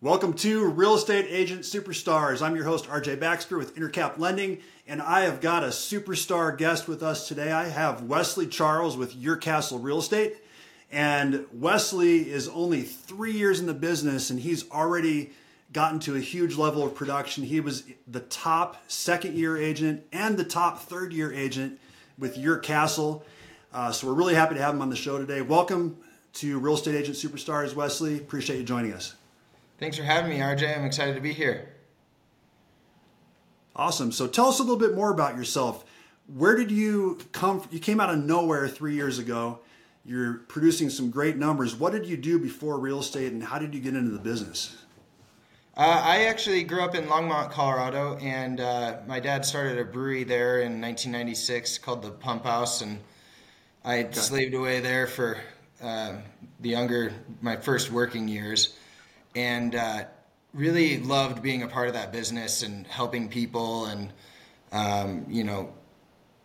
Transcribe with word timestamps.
Welcome 0.00 0.34
to 0.34 0.64
Real 0.64 0.94
Estate 0.94 1.26
Agent 1.28 1.62
Superstars. 1.62 2.40
I'm 2.40 2.54
your 2.54 2.66
host, 2.66 2.86
RJ 2.86 3.18
Baxter 3.18 3.58
with 3.58 3.74
Intercap 3.74 4.16
Lending, 4.16 4.60
and 4.86 5.02
I 5.02 5.22
have 5.22 5.40
got 5.40 5.64
a 5.64 5.70
superstar 5.70 6.56
guest 6.56 6.86
with 6.86 7.02
us 7.02 7.26
today. 7.26 7.50
I 7.50 7.64
have 7.64 8.04
Wesley 8.04 8.46
Charles 8.46 8.96
with 8.96 9.16
Your 9.16 9.34
Castle 9.34 9.80
Real 9.80 9.98
Estate. 9.98 10.36
And 10.92 11.46
Wesley 11.52 12.30
is 12.30 12.46
only 12.46 12.82
three 12.82 13.32
years 13.32 13.58
in 13.58 13.66
the 13.66 13.74
business, 13.74 14.30
and 14.30 14.38
he's 14.38 14.70
already 14.70 15.32
gotten 15.72 15.98
to 15.98 16.14
a 16.14 16.20
huge 16.20 16.54
level 16.54 16.84
of 16.84 16.94
production. 16.94 17.42
He 17.42 17.58
was 17.58 17.82
the 18.06 18.20
top 18.20 18.76
second 18.86 19.34
year 19.34 19.56
agent 19.56 20.04
and 20.12 20.36
the 20.36 20.44
top 20.44 20.78
third 20.78 21.12
year 21.12 21.32
agent 21.32 21.80
with 22.16 22.38
Your 22.38 22.58
Castle. 22.58 23.24
Uh, 23.74 23.90
so 23.90 24.06
we're 24.06 24.14
really 24.14 24.36
happy 24.36 24.54
to 24.54 24.62
have 24.62 24.74
him 24.74 24.80
on 24.80 24.90
the 24.90 24.96
show 24.96 25.18
today. 25.18 25.42
Welcome 25.42 25.96
to 26.34 26.60
Real 26.60 26.74
Estate 26.74 26.94
Agent 26.94 27.16
Superstars, 27.16 27.74
Wesley. 27.74 28.18
Appreciate 28.18 28.58
you 28.58 28.64
joining 28.64 28.92
us. 28.92 29.16
Thanks 29.78 29.96
for 29.96 30.02
having 30.02 30.30
me, 30.30 30.38
RJ. 30.38 30.76
I'm 30.76 30.84
excited 30.84 31.14
to 31.14 31.20
be 31.20 31.32
here. 31.32 31.68
Awesome. 33.76 34.10
So 34.10 34.26
tell 34.26 34.48
us 34.48 34.58
a 34.58 34.62
little 34.62 34.76
bit 34.76 34.96
more 34.96 35.12
about 35.12 35.36
yourself. 35.36 35.84
Where 36.26 36.56
did 36.56 36.72
you 36.72 37.18
come 37.30 37.60
from? 37.60 37.72
You 37.72 37.78
came 37.78 38.00
out 38.00 38.10
of 38.10 38.18
nowhere 38.18 38.66
three 38.66 38.96
years 38.96 39.20
ago. 39.20 39.60
You're 40.04 40.34
producing 40.48 40.90
some 40.90 41.10
great 41.10 41.36
numbers. 41.36 41.76
What 41.76 41.92
did 41.92 42.06
you 42.06 42.16
do 42.16 42.40
before 42.40 42.78
real 42.80 42.98
estate 42.98 43.32
and 43.32 43.42
how 43.42 43.60
did 43.60 43.72
you 43.72 43.80
get 43.80 43.94
into 43.94 44.10
the 44.10 44.18
business? 44.18 44.76
Uh, 45.76 46.02
I 46.04 46.24
actually 46.24 46.64
grew 46.64 46.82
up 46.82 46.96
in 46.96 47.04
Longmont, 47.04 47.52
Colorado, 47.52 48.16
and 48.16 48.60
uh, 48.60 48.96
my 49.06 49.20
dad 49.20 49.44
started 49.44 49.78
a 49.78 49.84
brewery 49.84 50.24
there 50.24 50.56
in 50.58 50.80
1996 50.80 51.78
called 51.78 52.02
the 52.02 52.10
Pump 52.10 52.42
House, 52.42 52.82
and 52.82 52.98
I 53.84 54.00
okay. 54.00 54.12
slaved 54.12 54.54
away 54.54 54.80
there 54.80 55.06
for 55.06 55.38
uh, 55.80 56.14
the 56.58 56.70
younger, 56.70 57.12
my 57.42 57.54
first 57.54 57.92
working 57.92 58.26
years 58.26 58.74
and 59.34 59.74
uh, 59.74 60.04
really 60.54 60.98
loved 60.98 61.42
being 61.42 61.62
a 61.62 61.68
part 61.68 61.88
of 61.88 61.94
that 61.94 62.12
business 62.12 62.62
and 62.62 62.86
helping 62.86 63.28
people 63.28 63.86
and 63.86 64.12
um, 64.72 65.26
you 65.28 65.44
know 65.44 65.72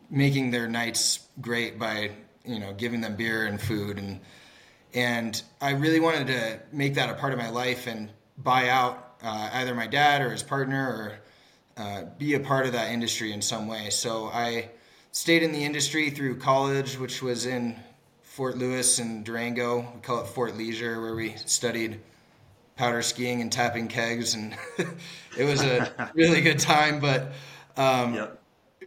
making 0.10 0.52
their 0.52 0.68
nights 0.68 1.28
great 1.42 1.80
by 1.80 2.12
you 2.46 2.60
know 2.60 2.74
giving 2.74 3.02
them 3.02 3.16
beer 3.16 3.46
and 3.46 3.62
food 3.62 3.98
and 3.98 4.20
and 4.94 5.42
I 5.60 5.72
really 5.72 6.00
wanted 6.00 6.28
to 6.28 6.60
make 6.72 6.96
that 6.96 7.10
a 7.10 7.16
part 7.16 7.34
of 7.34 7.40
my 7.40 7.50
life 7.50 7.88
and 7.88 8.12
buy 8.38 8.70
out 8.70 9.16
uh, 9.24 9.50
either 9.54 9.74
my 9.74 9.88
dad 9.88 10.22
or 10.22 10.30
his 10.30 10.44
partner 10.44 10.88
or 10.88 11.20
uh, 11.82 12.04
be 12.20 12.36
a 12.36 12.40
part 12.40 12.68
of 12.68 12.74
that 12.74 12.92
industry 12.92 13.34
in 13.34 13.42
some 13.42 13.68
way. 13.68 13.90
So 13.90 14.28
I 14.28 14.70
stayed 15.12 15.42
in 15.42 15.52
the 15.52 15.64
industry 15.64 16.12
through 16.12 16.38
college, 16.38 17.00
which 17.00 17.24
was 17.24 17.48
in 17.48 17.76
Fort 18.22 18.58
Lewis 18.58 19.00
and 19.00 19.26
Durango. 19.26 19.80
We 19.96 20.02
call 20.02 20.22
it 20.22 20.28
Fort 20.28 20.56
Leisure, 20.56 21.02
where 21.02 21.16
we 21.16 21.36
studied 21.46 22.00
powder 22.76 23.02
skiing 23.02 23.42
and 23.42 23.52
tapping 23.52 23.88
kegs, 23.88 24.34
and 24.34 24.56
it 25.38 25.46
was 25.46 25.62
a 25.62 26.12
really 26.14 26.42
good 26.42 26.60
time. 26.60 27.00
But 27.00 27.34
um, 27.78 28.14
yep. 28.14 28.42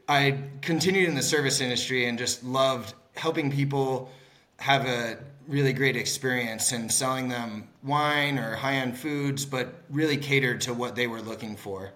I 0.08 0.38
continued 0.60 1.08
in 1.08 1.14
the 1.14 1.22
service 1.22 1.60
industry 1.60 2.06
and 2.06 2.18
just 2.18 2.44
loved 2.44 2.94
helping 3.14 3.50
people 3.50 4.10
have 4.58 4.86
a 4.86 5.18
really 5.48 5.72
great 5.72 5.96
experience 5.96 6.72
and 6.72 6.90
selling 6.90 7.28
them 7.28 7.68
wine 7.82 8.38
or 8.38 8.56
high 8.56 8.74
end 8.74 8.98
foods, 8.98 9.44
but 9.44 9.74
really 9.90 10.16
catered 10.16 10.60
to 10.62 10.74
what 10.74 10.96
they 10.96 11.06
were 11.06 11.20
looking 11.20 11.56
for. 11.56 11.92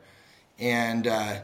And 0.59 1.07
uh, 1.07 1.41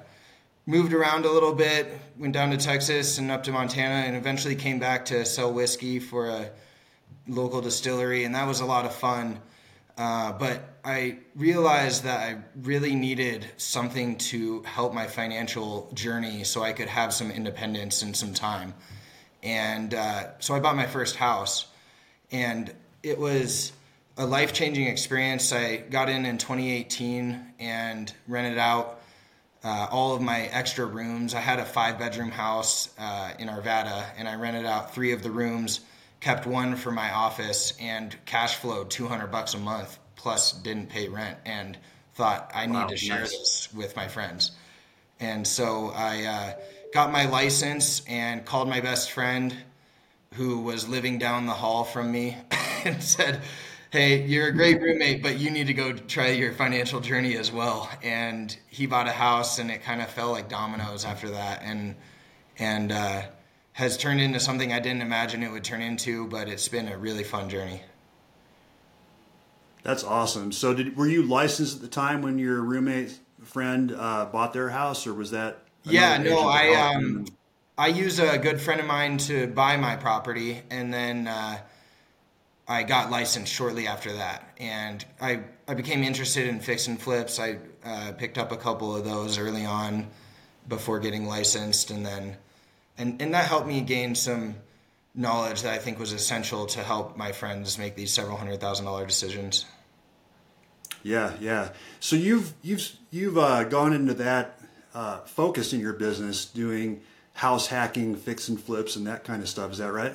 moved 0.67 0.93
around 0.93 1.25
a 1.25 1.31
little 1.31 1.55
bit, 1.55 1.99
went 2.19 2.35
down 2.35 2.51
to 2.51 2.57
Texas 2.57 3.19
and 3.19 3.31
up 3.31 3.45
to 3.45 3.53
Montana, 3.53 4.07
and 4.07 4.17
eventually 4.17 4.55
came 4.55 4.79
back 4.79 5.05
to 5.07 5.25
sell 5.25 5.53
whiskey 5.53 5.99
for 5.99 6.29
a 6.29 6.51
local 7.29 7.61
distillery, 7.61 8.25
and 8.25 8.35
that 8.35 8.47
was 8.47 8.61
a 8.61 8.67
lot 8.67 8.85
of 8.85 8.95
fun. 8.95 9.41
Uh, 9.97 10.33
but 10.33 10.79
I 10.85 11.19
realized 11.35 12.05
that 12.05 12.21
I 12.21 12.39
really 12.63 12.95
needed 12.95 13.47
something 13.57 14.17
to 14.19 14.63
help 14.63 14.93
my 14.93 15.07
financial 15.07 15.91
journey 15.95 16.45
so 16.45 16.63
I 16.63 16.73
could 16.73 16.89
have 16.89 17.15
some 17.15 17.31
independence 17.31 18.03
and 18.03 18.15
some 18.15 18.35
time. 18.35 18.75
And 19.43 19.95
uh, 19.95 20.39
so 20.39 20.55
I 20.55 20.61
bought 20.61 20.77
my 20.77 20.87
first 20.87 21.17
house. 21.17 21.67
And 22.31 22.75
it 23.03 23.19
was 23.19 23.73
a 24.19 24.27
life 24.27 24.53
changing 24.53 24.87
experience. 24.87 25.53
I 25.53 25.77
got 25.77 26.09
in 26.09 26.27
in 26.27 26.39
2018 26.39 27.55
and 27.59 28.13
rented 28.27 28.59
out 28.59 29.01
uh, 29.65 29.89
all 29.91 30.15
of 30.15 30.21
my 30.21 30.43
extra 30.43 30.85
rooms. 30.87 31.35
I 31.35 31.41
had 31.41 31.59
a 31.59 31.65
five 31.65 31.99
bedroom 31.99 32.31
house 32.31 32.91
uh, 32.99 33.33
in 33.39 33.49
Arvada, 33.49 34.05
and 34.17 34.29
I 34.29 34.35
rented 34.37 34.67
out 34.67 34.95
three 34.95 35.13
of 35.13 35.23
the 35.23 35.31
rooms 35.31 35.81
kept 36.21 36.47
one 36.47 36.77
for 36.77 36.91
my 36.91 37.13
office 37.13 37.75
and 37.81 38.17
cash 38.25 38.57
flowed 38.57 38.91
200 38.91 39.29
bucks 39.29 39.55
a 39.55 39.59
month 39.59 39.99
plus 40.17 40.53
didn't 40.53 40.89
pay 40.89 41.09
rent 41.09 41.39
and 41.45 41.79
thought 42.15 42.51
I 42.55 42.67
wow, 42.67 42.83
need 42.83 42.89
to 42.91 42.97
share 42.97 43.21
nice. 43.21 43.31
this 43.31 43.69
with 43.75 43.95
my 43.95 44.09
friends. 44.09 44.53
And 45.21 45.47
so 45.47 45.93
I 45.95 46.25
uh, 46.25 46.53
got 46.93 47.13
my 47.13 47.27
license 47.27 48.03
and 48.09 48.45
called 48.45 48.69
my 48.69 48.81
best 48.81 49.13
friend 49.13 49.55
who 50.35 50.61
was 50.61 50.89
living 50.89 51.19
down 51.19 51.47
the 51.47 51.53
hall 51.53 51.85
from 51.85 52.11
me 52.11 52.37
and 52.85 53.03
said, 53.03 53.41
Hey, 53.91 54.27
you're 54.27 54.49
a 54.49 54.53
great 54.53 54.83
roommate, 54.83 55.23
but 55.23 55.39
you 55.39 55.51
need 55.51 55.69
to 55.69 55.75
go 55.75 55.93
try 55.93 56.31
your 56.31 56.53
financial 56.53 57.01
journey 57.01 57.37
as 57.37 57.53
well. 57.53 57.89
And 58.03 58.55
he 58.69 58.87
bought 58.87 59.07
a 59.07 59.13
house 59.13 59.59
and 59.59 59.71
it 59.71 59.83
kind 59.83 60.03
of 60.03 60.09
fell 60.09 60.33
like 60.33 60.49
dominoes 60.49 61.05
after 61.05 61.31
that. 61.31 61.63
And, 61.63 61.95
and, 62.59 62.93
uh, 62.93 63.23
has 63.77 63.99
turned 63.99 64.23
into 64.23 64.41
something 64.41 64.73
I 64.73 64.81
didn't 64.81 65.03
imagine 65.03 65.43
it 65.43 65.53
would 65.53 65.63
turn 65.63 65.83
into, 65.83 66.27
but 66.29 66.49
it's 66.49 66.67
been 66.67 66.89
a 66.89 66.97
really 66.97 67.23
fun 67.23 67.51
journey. 67.51 67.83
That's 69.83 70.03
awesome. 70.03 70.51
So, 70.51 70.73
did 70.73 70.97
were 70.97 71.07
you 71.07 71.23
licensed 71.23 71.77
at 71.77 71.83
the 71.83 71.89
time 71.89 72.23
when 72.23 72.39
your 72.39 72.63
roommate 72.63 73.21
friend 73.45 73.93
uh, 73.93 74.25
bought 74.33 74.55
their 74.55 74.71
house, 74.71 75.07
or 75.07 75.13
was 75.13 75.31
that? 75.33 75.59
Yeah, 75.83 76.17
no, 76.17 76.49
I 76.49 76.75
um, 76.75 77.27
I 77.77 77.89
use 77.89 78.19
a 78.19 78.39
good 78.39 78.63
friend 78.63 78.81
of 78.81 78.87
mine 78.87 79.19
to 79.19 79.47
buy 79.49 79.77
my 79.77 79.95
property, 79.95 80.63
and 80.71 80.91
then 80.91 81.29
uh, 81.29 81.59
I 82.67 82.83
got 82.83 83.11
licensed 83.11 83.53
shortly 83.53 83.87
after 83.87 84.11
that, 84.15 84.55
and 84.59 85.05
I 85.21 85.43
I 85.69 85.75
became 85.75 86.03
interested 86.03 86.49
in 86.49 86.61
fix 86.61 86.87
and 86.87 86.99
flips. 86.99 87.39
I 87.39 87.59
uh, 87.85 88.13
picked 88.13 88.39
up 88.39 88.53
a 88.53 88.57
couple 88.57 88.97
of 88.97 89.05
those 89.05 89.37
early 89.37 89.67
on 89.67 90.07
before 90.67 90.99
getting 90.99 91.27
licensed, 91.27 91.91
and 91.91 92.07
then 92.07 92.39
and 92.99 93.21
and 93.21 93.35
that 93.35 93.47
helped 93.47 93.67
me 93.67 93.81
gain 93.81 94.15
some 94.15 94.57
knowledge 95.15 95.63
that 95.63 95.73
I 95.73 95.79
think 95.79 95.99
was 95.99 96.13
essential 96.13 96.67
to 96.67 96.83
help 96.83 97.17
my 97.17 97.33
friends 97.33 97.79
make 97.79 97.97
these 97.97 98.13
several 98.13 98.37
hundred 98.37 98.61
thousand 98.61 98.85
dollar 98.85 99.07
decisions. 99.07 99.65
Yeah, 101.03 101.35
yeah. 101.41 101.71
So 102.01 102.17
you've 102.17 102.53
you've 102.63 102.91
you've 103.11 103.39
uh, 103.39 103.65
gone 103.65 103.93
into 103.93 104.15
that 104.15 104.61
uh, 104.95 105.21
focus 105.21 105.73
in 105.73 105.81
your 105.81 105.93
business, 105.93 106.45
doing 106.45 107.01
house 107.33 107.67
hacking, 107.67 108.17
fix 108.17 108.49
and 108.49 108.61
flips, 108.61 108.97
and 108.97 109.07
that 109.07 109.25
kind 109.25 109.43
of 109.43 109.49
stuff. 109.49 109.73
Is 109.73 109.79
that 109.79 109.93
right? 109.93 110.15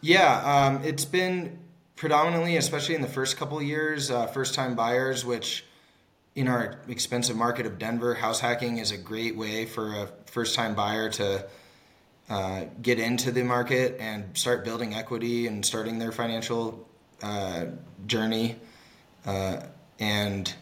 Yeah, 0.00 0.66
um, 0.66 0.84
it's 0.84 1.04
been 1.04 1.58
predominantly, 1.96 2.56
especially 2.56 2.94
in 2.94 3.00
the 3.00 3.08
first 3.08 3.36
couple 3.36 3.58
of 3.58 3.64
years, 3.64 4.10
uh, 4.10 4.26
first 4.26 4.54
time 4.54 4.74
buyers, 4.76 5.24
which 5.24 5.64
in 6.34 6.46
our 6.46 6.78
expensive 6.88 7.34
market 7.34 7.64
of 7.64 7.78
Denver, 7.78 8.14
house 8.14 8.40
hacking 8.40 8.78
is 8.78 8.92
a 8.92 8.98
great 8.98 9.36
way 9.36 9.64
for 9.64 9.94
a 9.94 10.08
first 10.26 10.54
time 10.54 10.74
buyer 10.74 11.08
to 11.08 11.46
uh, 12.28 12.64
get 12.82 12.98
into 12.98 13.30
the 13.30 13.42
market 13.42 13.96
and 14.00 14.36
start 14.36 14.64
building 14.64 14.94
equity 14.94 15.46
and 15.46 15.64
starting 15.64 15.98
their 15.98 16.12
financial 16.12 16.88
uh, 17.22 17.66
journey. 18.06 18.56
Uh, 19.24 19.60
and 19.98 20.52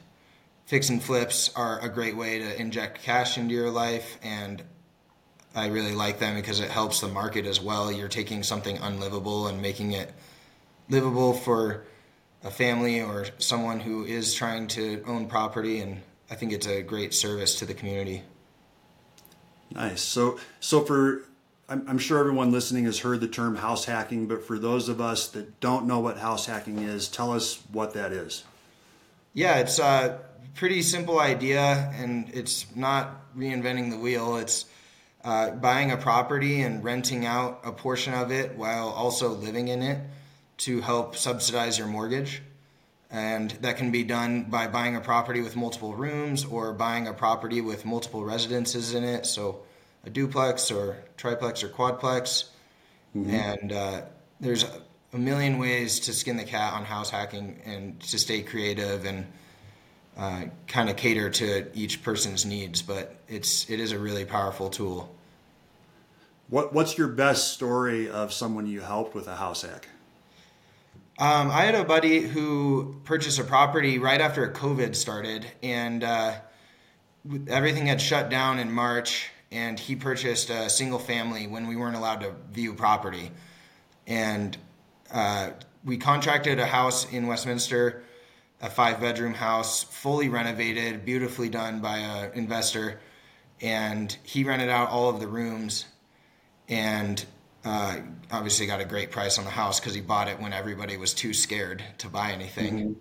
fix 0.67 0.89
and 0.89 1.03
flips 1.03 1.51
are 1.57 1.79
a 1.81 1.89
great 1.89 2.17
way 2.17 2.39
to 2.39 2.61
inject 2.61 3.03
cash 3.03 3.39
into 3.39 3.55
your 3.55 3.71
life. 3.71 4.19
And 4.23 4.63
I 5.55 5.69
really 5.69 5.95
like 5.95 6.19
them 6.19 6.35
because 6.35 6.61
it 6.61 6.71
helps 6.71 7.01
the 7.01 7.09
market 7.09 7.47
as 7.47 7.61
well. 7.61 7.91
You're 7.91 8.09
taking 8.09 8.43
something 8.43 8.79
unlivable 8.79 9.47
and 9.47 9.63
making 9.63 9.93
it 9.93 10.13
livable 10.89 11.33
for 11.33 11.85
a 12.43 12.51
family 12.51 13.01
or 13.01 13.27
someone 13.39 13.81
who 13.81 14.05
is 14.05 14.35
trying 14.35 14.67
to 14.69 15.03
own 15.07 15.29
property. 15.29 15.81
And 15.81 16.03
I 16.31 16.35
think 16.35 16.53
it's 16.53 16.67
a 16.67 16.83
great 16.83 17.15
service 17.15 17.59
to 17.61 17.67
the 17.67 17.75
community. 17.75 18.23
Nice. 19.71 20.03
So, 20.03 20.39
so 20.61 20.83
for 20.83 21.23
I'm, 21.69 21.89
I'm, 21.89 21.99
sure 21.99 22.19
everyone 22.19 22.53
listening 22.53 22.85
has 22.85 22.99
heard 22.99 23.21
the 23.21 23.29
term 23.29 23.57
house 23.57 23.87
hacking, 23.87 24.27
but 24.27 24.45
for 24.45 24.59
those 24.59 24.91
of 24.91 25.01
us 25.01 25.29
that 25.29 25.61
don't 25.61 25.87
know 25.87 25.99
what 25.99 26.19
house 26.19 26.45
hacking 26.45 26.81
is, 26.81 27.09
tell 27.09 27.33
us 27.33 27.59
what 27.73 27.95
that 27.95 28.13
is. 28.13 28.45
Yeah, 29.33 29.57
it's 29.57 29.79
a 29.79 30.21
pretty 30.55 30.83
simple 30.83 31.19
idea, 31.19 31.91
and 31.97 32.29
it's 32.35 32.67
not 32.77 33.35
reinventing 33.37 33.91
the 33.91 33.97
wheel. 33.97 34.37
It's 34.37 34.67
uh, 35.25 35.53
buying 35.53 35.91
a 35.91 35.97
property 35.97 36.61
and 36.61 36.85
renting 36.85 37.25
out 37.25 37.61
a 37.65 37.73
portion 37.73 38.13
of 38.13 38.31
it 38.31 38.57
while 38.57 38.91
also 38.91 39.31
living 39.31 39.69
in 39.69 39.83
it 39.83 39.99
to 40.59 40.83
help 40.83 41.17
subsidize 41.17 41.79
your 41.79 41.87
mortgage. 41.87 42.43
And 43.11 43.51
that 43.63 43.79
can 43.79 43.91
be 43.91 44.05
done 44.05 44.45
by 44.45 44.67
buying 44.67 44.97
a 44.97 45.01
property 45.01 45.41
with 45.41 45.57
multiple 45.57 45.95
rooms 45.95 46.45
or 46.45 46.75
buying 46.75 47.07
a 47.07 47.15
property 47.15 47.61
with 47.61 47.87
multiple 47.87 48.23
residences 48.23 48.93
in 48.93 49.03
it. 49.03 49.25
So 49.25 49.63
a 50.07 50.11
duplex 50.11 50.71
or 50.71 50.99
triplex 51.17 51.63
or 51.63 51.69
quadplex. 51.69 52.49
Mm-hmm. 53.17 53.31
And 53.31 53.73
uh, 53.73 54.03
there's 54.41 54.65
a, 54.65 55.19
million 55.19 55.59
ways 55.59 56.01
to 56.01 56.13
skin 56.13 56.37
the 56.37 56.43
cat 56.43 56.73
on 56.73 56.85
house 56.85 57.09
hacking 57.09 57.61
and 57.65 58.01
to 58.01 58.19
stay 58.19 58.43
creative 58.43 59.05
and 59.05 59.25
uh, 60.17 60.47
kind 60.67 60.91
of 60.91 60.97
cater 60.97 61.31
to 61.31 61.71
each 61.73 62.03
person's 62.03 62.45
needs. 62.45 62.83
But 62.83 63.15
it's 63.29 63.71
it 63.71 63.79
is 63.79 63.93
a 63.93 63.99
really 63.99 64.25
powerful 64.25 64.71
tool. 64.71 65.15
What 66.49 66.73
What's 66.73 66.99
your 66.99 67.07
best 67.07 67.53
story 67.53 68.11
of 68.11 68.33
someone 68.33 68.67
you 68.67 68.81
helped 68.81 69.15
with 69.15 69.29
a 69.29 69.37
house 69.37 69.63
hack? 69.63 69.87
Um, 71.17 71.49
I 71.49 71.63
had 71.63 71.77
a 71.77 71.85
buddy 71.85 72.23
who 72.23 72.97
purchased 73.05 73.39
a 73.39 73.45
property 73.45 74.01
right 74.01 74.21
after 74.21 74.51
COVID 74.51 74.97
started, 74.97 75.47
and 75.63 76.03
uh, 76.03 76.35
everything 77.47 77.87
had 77.87 78.01
shut 78.01 78.31
down 78.31 78.59
in 78.59 78.73
March. 78.73 79.31
And 79.55 79.79
he 79.79 79.95
purchased 79.95 80.51
a 80.51 80.69
single 80.69 80.99
family 80.99 81.47
when 81.47 81.69
we 81.69 81.77
weren't 81.77 81.95
allowed 81.95 82.23
to 82.23 82.35
view 82.53 82.75
property, 82.75 83.31
and 84.07 84.57
uh, 85.13 85.51
we 85.85 85.97
contracted 85.97 86.59
a 86.59 86.67
house 86.67 87.11
in 87.13 87.29
Westminster, 87.29 88.03
a 88.61 88.69
five 88.69 89.01
bedroom 89.01 89.33
house, 89.33 89.85
fully 89.85 90.29
renovated, 90.29 91.05
beautifully 91.05 91.49
done 91.49 91.81
by 91.81 91.99
an 91.99 92.33
investor, 92.35 93.01
and 93.61 94.17
he 94.25 94.43
rented 94.43 94.71
out 94.71 94.91
all 94.91 95.09
of 95.09 95.21
the 95.21 95.29
rooms, 95.29 95.87
and 96.69 97.25
uh, 97.65 97.99
obviously 98.33 98.67
got 98.67 98.81
a 98.81 98.85
great 98.85 99.13
price 99.13 99.39
on 99.39 99.45
the 99.45 99.51
house 99.51 99.79
because 99.79 99.95
he 99.95 100.01
bought 100.01 100.27
it 100.27 100.41
when 100.41 100.53
everybody 100.53 100.97
was 100.97 101.15
too 101.15 101.33
scared 101.33 101.83
to 101.99 102.09
buy 102.09 102.33
anything. 102.33 102.75
Mm-hmm. 102.75 102.93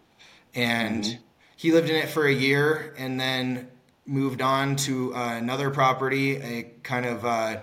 And 0.56 1.04
mm-hmm. 1.04 1.22
he 1.56 1.72
lived 1.72 1.90
in 1.90 1.96
it 1.96 2.10
for 2.10 2.26
a 2.28 2.32
year 2.32 2.94
and 2.98 3.20
then 3.20 3.68
moved 4.06 4.42
on 4.42 4.76
to 4.76 5.16
uh, 5.16 5.36
another 5.38 5.70
property, 5.70 6.36
a 6.38 6.64
kind 6.84 7.06
of 7.06 7.26
uh, 7.26 7.62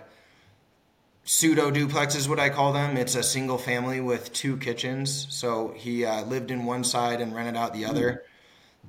pseudo 1.25 1.71
duplex 1.71 2.15
is 2.15 2.29
what 2.29 2.41
I 2.41 2.49
call 2.49 2.73
them. 2.73 2.97
It's 2.97 3.15
a 3.15 3.23
single 3.23 3.59
family 3.59 4.01
with 4.01 4.33
two 4.33 4.57
kitchens. 4.57 5.27
So 5.31 5.73
he 5.77 6.05
uh, 6.05 6.25
lived 6.25 6.51
in 6.51 6.65
one 6.65 6.85
side 6.85 7.21
and 7.21 7.35
rented 7.35 7.57
out 7.57 7.75
the 7.75 7.85
other. 7.85 8.25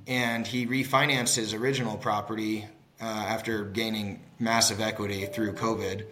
And 0.07 0.47
he 0.47 0.65
refinanced 0.65 1.35
his 1.35 1.53
original 1.53 1.97
property 1.97 2.67
uh, 2.99 3.05
after 3.05 3.65
gaining 3.65 4.21
massive 4.39 4.81
equity 4.81 5.25
through 5.25 5.53
COVID. 5.53 6.05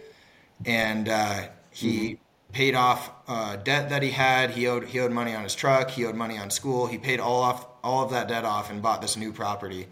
And 0.64 1.08
uh, 1.08 1.48
he 1.70 1.98
mm-hmm. 1.98 2.52
paid 2.52 2.74
off 2.74 3.10
uh, 3.26 3.56
debt 3.56 3.90
that 3.90 4.02
he 4.02 4.10
had. 4.10 4.50
He 4.50 4.66
owed 4.68 4.84
he 4.84 5.00
owed 5.00 5.10
money 5.10 5.34
on 5.34 5.42
his 5.42 5.54
truck. 5.54 5.90
He 5.90 6.04
owed 6.04 6.14
money 6.14 6.38
on 6.38 6.50
school. 6.50 6.86
He 6.86 6.98
paid 6.98 7.18
all 7.18 7.42
off 7.42 7.66
all 7.82 8.04
of 8.04 8.10
that 8.10 8.28
debt 8.28 8.44
off 8.44 8.70
and 8.70 8.82
bought 8.82 9.00
this 9.00 9.16
new 9.16 9.32
property. 9.32 9.88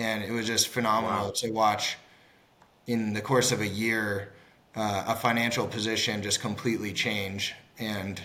And 0.00 0.24
it 0.24 0.32
was 0.32 0.46
just 0.46 0.68
phenomenal 0.68 1.26
wow. 1.26 1.32
to 1.36 1.50
watch 1.50 1.98
in 2.86 3.12
the 3.12 3.20
course 3.20 3.52
of 3.52 3.60
a 3.60 3.66
year 3.66 4.32
uh, 4.74 5.04
a 5.08 5.14
financial 5.14 5.66
position 5.66 6.22
just 6.22 6.40
completely 6.40 6.92
change. 6.92 7.54
And 7.78 8.20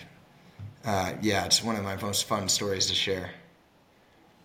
uh, 0.86 1.12
yeah, 1.20 1.44
it's 1.44 1.62
one 1.62 1.76
of 1.76 1.84
my 1.84 1.96
most 1.96 2.24
fun 2.24 2.48
stories 2.48 2.86
to 2.86 2.94
share. 2.94 3.30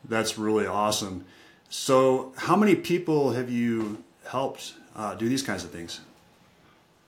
That's 0.03 0.37
really 0.37 0.65
awesome. 0.65 1.25
So, 1.69 2.33
how 2.35 2.57
many 2.57 2.75
people 2.75 3.31
have 3.31 3.49
you 3.49 4.03
helped 4.27 4.73
uh, 4.95 5.15
do 5.15 5.29
these 5.29 5.43
kinds 5.43 5.63
of 5.63 5.69
things? 5.69 6.01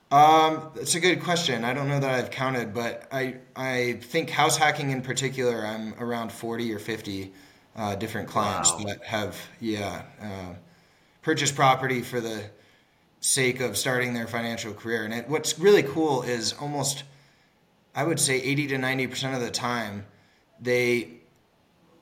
Um, 0.09 0.69
it's 0.75 0.95
a 0.95 1.01
good 1.01 1.21
question. 1.21 1.65
I 1.65 1.73
don't 1.73 1.89
know 1.89 1.99
that 1.99 2.11
I've 2.13 2.31
counted, 2.31 2.73
but 2.73 3.07
I 3.11 3.37
I 3.55 3.99
think 4.03 4.29
house 4.29 4.55
hacking 4.55 4.91
in 4.91 5.01
particular, 5.01 5.65
I'm 5.65 5.95
around 5.95 6.31
forty 6.31 6.71
or 6.71 6.79
fifty 6.79 7.33
uh, 7.75 7.95
different 7.95 8.29
clients 8.29 8.71
wow. 8.71 8.83
that 8.85 9.03
have 9.03 9.37
yeah 9.59 10.03
uh, 10.21 10.53
purchased 11.21 11.55
property 11.55 12.01
for 12.01 12.21
the 12.21 12.43
sake 13.19 13.61
of 13.61 13.77
starting 13.77 14.13
their 14.13 14.27
financial 14.27 14.73
career. 14.73 15.05
And 15.05 15.13
it, 15.13 15.29
what's 15.29 15.57
really 15.57 15.83
cool 15.83 16.23
is 16.23 16.53
almost 16.53 17.03
I 17.95 18.03
would 18.03 18.19
say 18.19 18.41
eighty 18.41 18.67
to 18.67 18.77
ninety 18.77 19.07
percent 19.07 19.35
of 19.35 19.41
the 19.41 19.51
time 19.51 20.05
they 20.59 21.19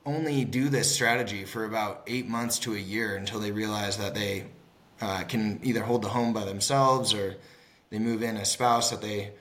only 0.04 0.44
do 0.44 0.68
this 0.68 0.92
strategy 0.92 1.44
for 1.44 1.64
about 1.64 2.02
eight 2.06 2.28
months 2.28 2.58
to 2.60 2.74
a 2.74 2.78
year 2.78 3.16
until 3.16 3.40
they 3.40 3.52
realize 3.52 3.98
that 3.98 4.14
they 4.14 4.46
uh, 5.00 5.22
can 5.24 5.60
either 5.62 5.82
hold 5.82 6.02
the 6.02 6.08
home 6.08 6.32
by 6.32 6.44
themselves 6.44 7.14
or 7.14 7.36
they 7.90 7.98
move 7.98 8.22
in 8.22 8.36
a 8.36 8.44
spouse 8.44 8.90
that 8.90 9.00
they 9.00 9.32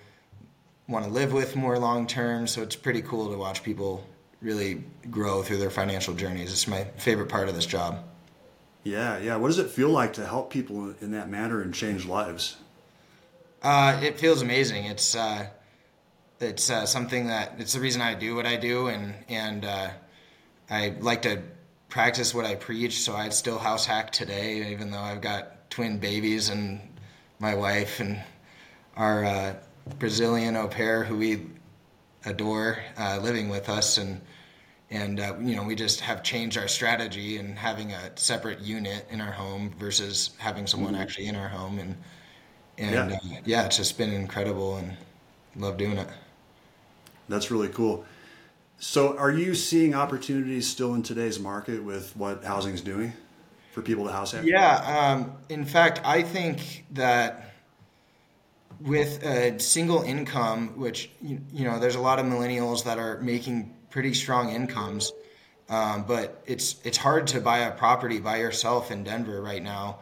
want 0.88 1.06
to 1.06 1.12
live 1.12 1.34
with 1.34 1.56
more 1.56 1.80
long 1.80 2.06
term. 2.06 2.48
So 2.48 2.62
it's 2.62 2.76
pretty 2.76 3.02
cool 3.02 3.32
to 3.32 3.38
watch 3.38 3.64
people 3.64 4.06
really 4.42 4.84
grow 5.10 5.44
through 5.44 5.58
their 5.58 5.70
financial 5.70 6.14
journeys. 6.14 6.52
It's 6.52 6.68
my 6.68 6.86
favorite 6.98 7.30
part 7.30 7.48
of 7.50 7.56
this 7.56 7.66
job. 7.66 8.04
Yeah, 8.84 9.20
yeah. 9.20 9.36
What 9.36 9.48
does 9.48 9.60
it 9.60 9.70
feel 9.70 9.90
like 9.90 10.14
to 10.14 10.26
help 10.26 10.50
people 10.50 10.96
in 11.02 11.12
that 11.12 11.30
manner 11.30 11.62
and 11.62 11.74
change 11.74 12.06
lives? 12.06 12.58
Uh, 13.62 14.00
it 14.02 14.20
feels 14.20 14.42
amazing. 14.42 14.86
It's 14.86 15.16
uh, 15.16 15.48
it's 16.40 16.72
uh, 16.72 16.88
something 16.88 17.28
that 17.28 17.56
it's 17.60 17.74
the 17.74 17.80
reason 17.80 18.02
I 18.02 18.16
do 18.16 18.36
what 18.36 18.48
I 18.48 18.58
do, 18.58 18.88
and 18.88 19.14
and 19.30 19.64
uh, 19.66 19.90
I 20.70 20.96
like 21.00 21.22
to 21.24 21.44
practice 21.90 22.34
what 22.34 22.46
I 22.46 22.56
preach. 22.56 23.02
So 23.02 23.16
I'd 23.16 23.34
still 23.34 23.60
house 23.60 23.86
hack 23.86 24.12
today, 24.12 24.72
even 24.72 24.90
though 24.90 25.00
I've 25.00 25.22
got 25.22 25.70
twin 25.70 26.00
babies 26.00 26.50
and 26.50 26.82
my 27.38 27.54
wife 27.54 28.00
and 28.00 28.20
our 28.98 29.24
uh, 29.24 29.56
Brazilian 30.00 30.56
au 30.56 30.68
pair 30.68 31.04
who 31.04 31.18
we 31.18 31.46
adore 32.26 32.80
uh, 32.98 33.20
living 33.22 33.50
with 33.50 33.70
us, 33.70 34.00
and 34.00 34.22
and 34.92 35.20
uh, 35.20 35.36
you 35.40 35.56
know 35.56 35.64
we 35.64 35.74
just 35.74 36.02
have 36.02 36.22
changed 36.22 36.58
our 36.58 36.68
strategy 36.68 37.38
and 37.38 37.58
having 37.58 37.94
a 37.94 38.12
separate 38.16 38.60
unit 38.60 39.08
in 39.10 39.22
our 39.22 39.32
home 39.32 39.74
versus 39.80 40.32
having 40.38 40.68
someone 40.68 40.94
mm-hmm. 40.94 41.02
actually 41.02 41.28
in 41.28 41.36
our 41.36 41.48
home, 41.48 41.80
and 41.80 41.96
and 42.78 43.12
yeah. 43.12 43.18
Uh, 43.18 43.42
yeah, 43.46 43.66
it's 43.66 43.78
just 43.78 43.98
been 43.98 44.12
incredible 44.12 44.78
and 44.78 44.96
love 45.56 45.78
doing 45.78 45.98
it. 45.98 46.08
That's 47.30 47.50
really 47.50 47.70
cool. 47.70 48.06
So, 48.78 49.18
are 49.18 49.32
you 49.32 49.56
seeing 49.56 49.94
opportunities 49.94 50.68
still 50.68 50.94
in 50.96 51.04
today's 51.04 51.40
market 51.40 51.84
with 51.84 52.16
what 52.18 52.44
housing 52.44 52.74
is 52.74 52.82
doing 52.82 53.14
for 53.72 53.82
people 53.82 54.06
to 54.06 54.12
house 54.12 54.32
hack? 54.32 54.44
Yeah. 54.44 55.14
Um, 55.14 55.34
in 55.50 55.66
fact, 55.66 56.02
I 56.04 56.24
think 56.24 56.86
that 56.92 57.54
with 58.82 59.24
a 59.24 59.60
single 59.60 60.02
income, 60.02 60.80
which 60.80 61.12
you, 61.22 61.40
you, 61.54 61.64
know, 61.64 61.80
there's 61.80 61.96
a 61.96 62.02
lot 62.02 62.18
of 62.18 62.26
millennials 62.26 62.86
that 62.86 62.98
are 62.98 63.20
making 63.22 63.74
pretty 63.92 64.14
strong 64.14 64.50
incomes, 64.50 65.12
um, 65.70 66.04
but 66.08 66.42
it's 66.46 66.78
it's 66.84 66.98
hard 66.98 67.28
to 67.28 67.40
buy 67.40 67.60
a 67.60 67.72
property 67.72 68.20
by 68.20 68.38
yourself 68.38 68.90
in 68.90 69.04
Denver 69.04 69.42
right 69.42 69.62
now, 69.62 70.00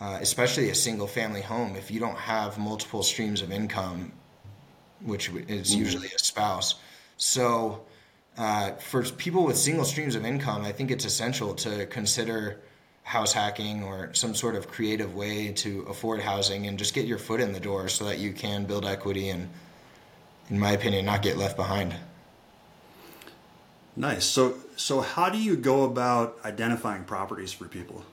uh, 0.00 0.18
especially 0.20 0.70
a 0.70 0.74
single 0.74 1.06
family 1.06 1.42
home 1.42 1.76
if 1.76 1.90
you 1.90 2.00
don't 2.00 2.18
have 2.18 2.58
multiple 2.58 3.02
streams 3.02 3.42
of 3.42 3.52
income, 3.52 4.12
which 5.02 5.28
is 5.28 5.70
mm-hmm. 5.70 5.78
usually 5.78 6.08
a 6.08 6.18
spouse. 6.18 6.74
So. 7.16 7.84
Uh, 8.36 8.70
for 8.76 9.02
people 9.02 9.42
with 9.42 9.58
single 9.58 9.84
streams 9.84 10.14
of 10.14 10.24
income, 10.24 10.64
I 10.64 10.70
think 10.70 10.92
it's 10.92 11.04
essential 11.04 11.54
to 11.56 11.86
consider 11.86 12.60
house 13.08 13.32
hacking 13.32 13.82
or 13.82 14.12
some 14.12 14.34
sort 14.34 14.54
of 14.54 14.68
creative 14.68 15.14
way 15.14 15.50
to 15.50 15.80
afford 15.88 16.20
housing 16.20 16.66
and 16.66 16.78
just 16.78 16.92
get 16.92 17.06
your 17.06 17.16
foot 17.16 17.40
in 17.40 17.54
the 17.54 17.60
door 17.60 17.88
so 17.88 18.04
that 18.04 18.18
you 18.18 18.34
can 18.34 18.66
build 18.66 18.84
equity 18.84 19.30
and 19.30 19.48
in 20.50 20.58
my 20.58 20.72
opinion 20.72 21.06
not 21.06 21.22
get 21.22 21.38
left 21.38 21.56
behind 21.56 21.96
nice. 23.98 24.24
So 24.24 24.54
so 24.76 25.00
how 25.00 25.28
do 25.28 25.38
you 25.38 25.56
go 25.56 25.84
about 25.84 26.38
identifying 26.44 27.04
properties 27.04 27.52
for 27.52 27.66
people? 27.66 28.04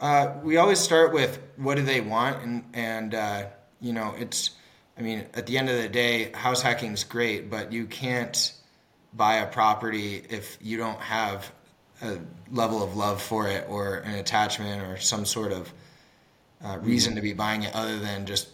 Uh, 0.00 0.34
we 0.42 0.56
always 0.56 0.80
start 0.80 1.12
with 1.12 1.40
what 1.56 1.76
do 1.76 1.82
they 1.82 2.00
want 2.00 2.42
and 2.42 2.64
and 2.74 3.14
uh, 3.14 3.44
you 3.80 3.92
know 3.92 4.14
it's 4.18 4.50
i 4.98 5.00
mean 5.00 5.26
at 5.34 5.46
the 5.46 5.58
end 5.58 5.68
of 5.68 5.76
the 5.76 5.88
day 5.88 6.32
house 6.32 6.60
hacking 6.60 6.92
is 6.92 7.04
great 7.04 7.48
but 7.48 7.72
you 7.72 7.86
can't 7.86 8.52
buy 9.12 9.36
a 9.36 9.46
property 9.46 10.24
if 10.28 10.58
you 10.60 10.76
don't 10.76 11.00
have 11.00 11.52
a 12.02 12.18
level 12.50 12.82
of 12.82 12.96
love 12.96 13.22
for 13.22 13.46
it 13.46 13.66
or 13.68 13.98
an 13.98 14.14
attachment 14.14 14.82
or 14.82 14.96
some 14.98 15.24
sort 15.24 15.52
of 15.52 15.72
uh, 16.64 16.78
reason 16.80 17.14
to 17.14 17.20
be 17.20 17.32
buying 17.32 17.62
it 17.62 17.74
other 17.74 17.98
than 17.98 18.26
just 18.26 18.48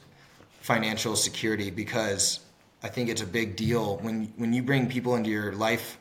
financial 0.61 1.17
security 1.17 1.71
because 1.71 2.41
I 2.83 2.89
think 2.89 3.09
it's 3.09 3.23
a 3.23 3.27
big 3.27 3.57
deal 3.57 3.97
when 3.99 4.33
when 4.37 4.53
you 4.53 4.63
bring 4.63 4.89
people 4.89 5.17
into 5.17 5.31
your 5.31 5.53
life 5.53 5.99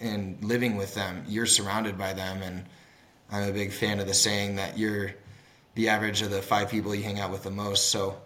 and 0.00 0.42
living 0.42 0.76
with 0.76 0.94
them, 0.94 1.24
you're 1.28 1.46
surrounded 1.46 1.98
by 1.98 2.12
them 2.12 2.42
and 2.42 2.64
I'm 3.30 3.48
a 3.48 3.52
big 3.52 3.72
fan 3.72 4.00
of 4.00 4.06
the 4.06 4.14
saying 4.14 4.56
that 4.56 4.78
you're 4.78 5.14
the 5.74 5.88
average 5.88 6.22
of 6.22 6.30
the 6.30 6.40
five 6.40 6.70
people 6.70 6.94
you 6.94 7.02
hang 7.02 7.20
out 7.20 7.30
with 7.30 7.42
the 7.42 7.50
most. 7.50 7.90
So 7.90 8.20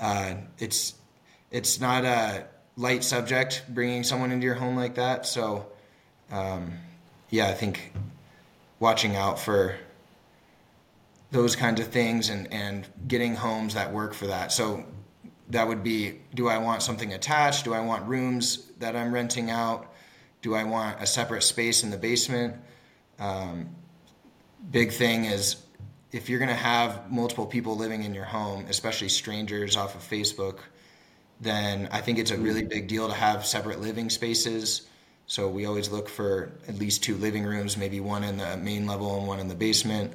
uh, 0.00 0.34
it's 0.58 0.94
it's 1.50 1.80
not 1.80 2.04
a 2.04 2.46
light 2.76 3.04
subject 3.04 3.64
bringing 3.68 4.04
someone 4.04 4.32
into 4.32 4.44
your 4.44 4.54
home 4.54 4.76
like 4.76 4.96
that. 4.96 5.26
So 5.26 5.66
um, 6.30 6.72
yeah, 7.30 7.48
I 7.48 7.54
think 7.54 7.92
watching 8.80 9.16
out 9.16 9.38
for 9.38 9.76
those 11.30 11.56
kinds 11.56 11.80
of 11.80 11.88
things 11.88 12.30
and, 12.30 12.52
and 12.52 12.86
getting 13.06 13.34
homes 13.34 13.74
that 13.74 13.92
work 13.92 14.14
for 14.14 14.28
that. 14.28 14.50
So 14.52 14.84
that 15.50 15.66
would 15.66 15.82
be 15.82 16.20
do 16.34 16.48
I 16.48 16.58
want 16.58 16.82
something 16.82 17.12
attached? 17.12 17.64
Do 17.64 17.74
I 17.74 17.80
want 17.80 18.06
rooms 18.06 18.70
that 18.78 18.96
I'm 18.96 19.12
renting 19.12 19.50
out? 19.50 19.92
Do 20.42 20.54
I 20.54 20.64
want 20.64 21.00
a 21.00 21.06
separate 21.06 21.42
space 21.42 21.82
in 21.82 21.90
the 21.90 21.96
basement? 21.96 22.56
Um, 23.18 23.70
big 24.70 24.92
thing 24.92 25.24
is 25.24 25.56
if 26.12 26.28
you're 26.28 26.38
going 26.38 26.48
to 26.50 26.54
have 26.54 27.10
multiple 27.10 27.46
people 27.46 27.76
living 27.76 28.04
in 28.04 28.14
your 28.14 28.24
home, 28.24 28.66
especially 28.68 29.08
strangers 29.08 29.76
off 29.76 29.94
of 29.94 30.02
Facebook, 30.02 30.58
then 31.40 31.88
I 31.92 32.00
think 32.00 32.18
it's 32.18 32.30
a 32.30 32.36
really 32.36 32.62
big 32.62 32.88
deal 32.88 33.08
to 33.08 33.14
have 33.14 33.46
separate 33.46 33.80
living 33.80 34.10
spaces 34.10 34.88
So 35.30 35.46
we 35.46 35.66
always 35.66 35.90
look 35.90 36.08
for 36.08 36.50
at 36.68 36.78
least 36.78 37.04
two 37.04 37.14
living 37.16 37.44
rooms, 37.44 37.76
maybe 37.76 38.00
one 38.00 38.24
in 38.24 38.38
the 38.38 38.56
main 38.56 38.86
level 38.86 39.18
and 39.18 39.28
one 39.28 39.40
in 39.40 39.46
the 39.46 39.54
basement. 39.54 40.14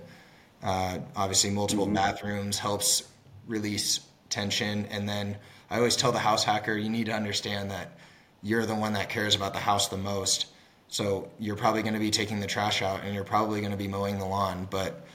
Uh, 0.64 0.98
obviously, 1.16 1.52
multiple 1.52 1.86
mm-hmm. 1.86 1.94
bathrooms 1.94 2.58
helps 2.58 3.08
release 3.46 4.00
tension. 4.34 4.86
And 4.88 5.08
then 5.08 5.38
I 5.70 5.78
always 5.78 5.96
tell 5.96 6.12
the 6.12 6.20
house 6.20 6.44
hacker, 6.44 6.76
you 6.76 6.90
need 6.90 7.06
to 7.06 7.14
understand 7.14 7.72
that 7.72 7.98
you're 8.42 8.66
the 8.66 8.76
one 8.76 8.94
that 8.94 9.10
cares 9.10 9.36
about 9.36 9.54
the 9.54 9.60
house 9.60 9.88
the 9.88 9.98
most. 9.98 10.48
So 10.90 11.30
you're 11.40 11.56
probably 11.56 11.82
going 11.82 11.94
to 11.94 12.00
be 12.00 12.12
taking 12.12 12.40
the 12.40 12.48
trash 12.48 12.82
out 12.82 13.02
and 13.04 13.14
you're 13.16 13.24
probably 13.24 13.62
going 13.62 13.72
to 13.72 13.78
be 13.78 13.88
mowing 13.88 14.20
the 14.20 14.26
lawn. 14.26 14.68
But 14.70 15.06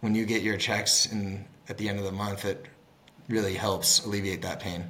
when 0.00 0.14
you 0.14 0.24
get 0.24 0.42
your 0.42 0.56
checks 0.56 1.06
in, 1.06 1.44
at 1.68 1.76
the 1.76 1.88
end 1.88 1.98
of 1.98 2.04
the 2.04 2.12
month, 2.12 2.44
it 2.44 2.66
really 3.28 3.54
helps 3.54 4.04
alleviate 4.04 4.42
that 4.42 4.60
pain. 4.60 4.84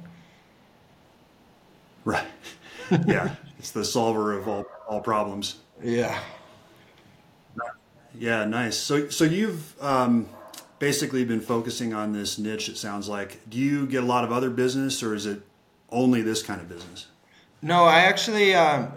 Right. 2.05 2.25
yeah. 3.07 3.35
it's 3.59 3.71
the 3.71 3.85
solver 3.85 4.37
of 4.37 4.47
all, 4.47 4.65
all 4.87 5.01
problems. 5.01 5.57
Yeah. 5.83 6.19
Yeah, 8.17 8.45
nice. 8.45 8.77
So, 8.77 9.09
so 9.09 9.23
you've 9.23 9.81
um, 9.81 10.27
basically 10.81 11.23
been 11.23 11.39
focusing 11.39 11.93
on 11.93 12.11
this 12.11 12.39
niche. 12.39 12.67
It 12.67 12.75
sounds 12.75 13.07
like. 13.07 13.47
Do 13.47 13.59
you 13.59 13.85
get 13.85 14.03
a 14.03 14.05
lot 14.05 14.23
of 14.23 14.31
other 14.31 14.49
business, 14.49 15.03
or 15.03 15.13
is 15.13 15.27
it 15.27 15.39
only 15.91 16.23
this 16.23 16.41
kind 16.41 16.59
of 16.59 16.67
business? 16.67 17.05
No, 17.61 17.85
I 17.85 17.99
actually, 17.99 18.55
um, 18.55 18.91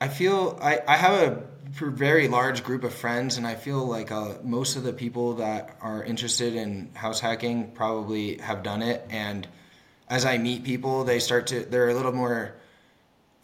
I 0.00 0.08
feel 0.08 0.58
I, 0.60 0.80
I 0.88 0.96
have 0.96 1.12
a 1.14 1.44
very 1.70 2.26
large 2.26 2.64
group 2.64 2.82
of 2.82 2.92
friends, 2.92 3.36
and 3.36 3.46
I 3.46 3.54
feel 3.54 3.86
like 3.86 4.10
uh, 4.10 4.34
most 4.42 4.74
of 4.74 4.82
the 4.82 4.92
people 4.92 5.34
that 5.34 5.76
are 5.80 6.02
interested 6.02 6.56
in 6.56 6.90
house 6.94 7.20
hacking 7.20 7.70
probably 7.70 8.38
have 8.38 8.64
done 8.64 8.82
it. 8.82 9.06
And 9.08 9.46
as 10.08 10.24
I 10.24 10.36
meet 10.38 10.64
people, 10.64 11.04
they 11.04 11.20
start 11.20 11.46
to 11.48 11.60
they're 11.60 11.90
a 11.90 11.94
little 11.94 12.12
more, 12.12 12.56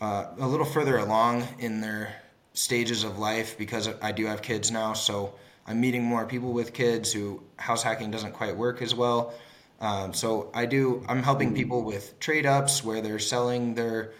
uh, 0.00 0.24
a 0.40 0.48
little 0.48 0.66
further 0.66 0.98
along 0.98 1.46
in 1.60 1.80
their 1.80 2.16
stages 2.52 3.04
of 3.04 3.16
life 3.16 3.56
because 3.56 3.88
I 4.02 4.10
do 4.10 4.26
have 4.26 4.42
kids 4.42 4.72
now. 4.72 4.94
So 4.94 5.34
I'm 5.66 5.80
meeting 5.80 6.04
more 6.04 6.26
people 6.26 6.52
with 6.52 6.72
kids 6.72 7.12
who 7.12 7.42
house 7.56 7.82
hacking 7.82 8.10
doesn't 8.10 8.32
quite 8.32 8.56
work 8.56 8.82
as 8.82 8.94
well. 8.94 9.34
Um, 9.80 10.14
so 10.14 10.50
I 10.54 10.66
do. 10.66 11.04
I'm 11.08 11.22
helping 11.22 11.54
people 11.54 11.82
with 11.82 12.18
trade 12.18 12.46
ups 12.46 12.84
where 12.84 13.00
they're 13.00 13.18
selling 13.18 13.74
their 13.74 14.12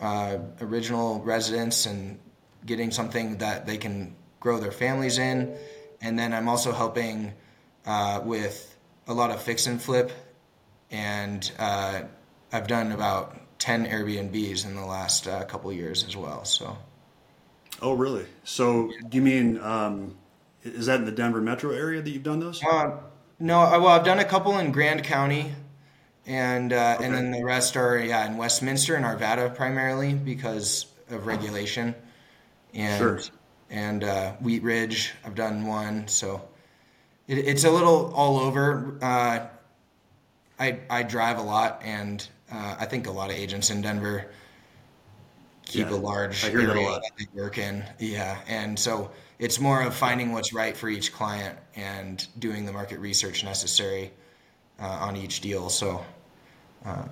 uh, 0.00 0.38
original 0.60 1.20
residence 1.20 1.86
and 1.86 2.18
getting 2.66 2.90
something 2.90 3.38
that 3.38 3.66
they 3.66 3.76
can 3.76 4.14
grow 4.40 4.58
their 4.58 4.72
families 4.72 5.18
in. 5.18 5.56
And 6.00 6.18
then 6.18 6.32
I'm 6.32 6.48
also 6.48 6.72
helping 6.72 7.32
uh, 7.86 8.20
with 8.24 8.76
a 9.06 9.14
lot 9.14 9.30
of 9.30 9.42
fix 9.42 9.66
and 9.66 9.80
flip. 9.80 10.10
And 10.90 11.50
uh, 11.58 12.02
I've 12.52 12.66
done 12.66 12.92
about 12.92 13.36
10 13.58 13.86
Airbnbs 13.86 14.64
in 14.64 14.74
the 14.74 14.84
last 14.84 15.26
uh, 15.26 15.44
couple 15.44 15.72
years 15.72 16.04
as 16.04 16.16
well. 16.16 16.44
So. 16.44 16.76
Oh, 17.82 17.92
really? 17.92 18.26
So 18.44 18.90
you 19.12 19.22
mean, 19.22 19.58
um, 19.60 20.16
is 20.62 20.86
that 20.86 21.00
in 21.00 21.04
the 21.04 21.12
Denver 21.12 21.40
metro 21.40 21.70
area 21.70 22.02
that 22.02 22.10
you've 22.10 22.22
done 22.22 22.40
those? 22.40 22.62
Uh, 22.64 22.98
no, 23.38 23.58
well, 23.58 23.88
I've 23.88 24.04
done 24.04 24.18
a 24.18 24.24
couple 24.24 24.58
in 24.58 24.72
Grand 24.72 25.04
County 25.04 25.52
and 26.28 26.74
uh, 26.74 26.94
okay. 26.96 27.06
and 27.06 27.14
then 27.14 27.30
the 27.30 27.42
rest 27.42 27.76
are 27.76 27.98
yeah 27.98 28.26
in 28.26 28.36
Westminster 28.36 28.94
and 28.94 29.04
Arvada 29.04 29.52
primarily 29.54 30.12
because 30.12 30.86
of 31.10 31.26
regulation 31.26 31.94
and 32.74 32.98
sure. 32.98 33.20
and 33.70 34.04
uh, 34.04 34.32
Wheat 34.34 34.62
Ridge. 34.62 35.14
I've 35.24 35.34
done 35.34 35.66
one, 35.66 36.06
so 36.06 36.46
it, 37.26 37.38
it's 37.38 37.64
a 37.64 37.70
little 37.70 38.12
all 38.14 38.38
over. 38.38 38.98
Uh, 39.00 39.46
I 40.60 40.80
I 40.90 41.02
drive 41.02 41.38
a 41.38 41.42
lot, 41.42 41.80
and 41.82 42.26
uh, 42.52 42.76
I 42.78 42.84
think 42.84 43.06
a 43.06 43.12
lot 43.12 43.30
of 43.30 43.36
agents 43.36 43.70
in 43.70 43.80
Denver 43.80 44.30
keep 45.64 45.88
yeah, 45.88 45.96
a 45.96 45.96
large 45.96 46.44
area 46.44 46.66
that, 46.66 47.02
that 47.02 47.12
they 47.18 47.26
work 47.40 47.56
in. 47.56 47.82
Yeah, 47.98 48.38
and 48.46 48.78
so 48.78 49.10
it's 49.38 49.60
more 49.60 49.82
of 49.82 49.94
finding 49.94 50.32
what's 50.32 50.52
right 50.52 50.76
for 50.76 50.88
each 50.88 51.12
client 51.12 51.58
and 51.76 52.26
doing 52.38 52.66
the 52.66 52.72
market 52.72 52.98
research 52.98 53.44
necessary 53.44 54.10
uh, 54.80 54.86
on 54.86 55.16
each 55.16 55.40
deal. 55.40 55.68
So. 55.68 56.04
Uh, 56.84 57.04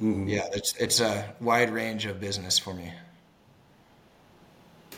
mm-hmm. 0.00 0.28
Yeah, 0.28 0.46
it's 0.52 0.74
it's 0.76 1.00
a 1.00 1.34
wide 1.40 1.70
range 1.70 2.06
of 2.06 2.20
business 2.20 2.58
for 2.58 2.72
me. 2.72 2.90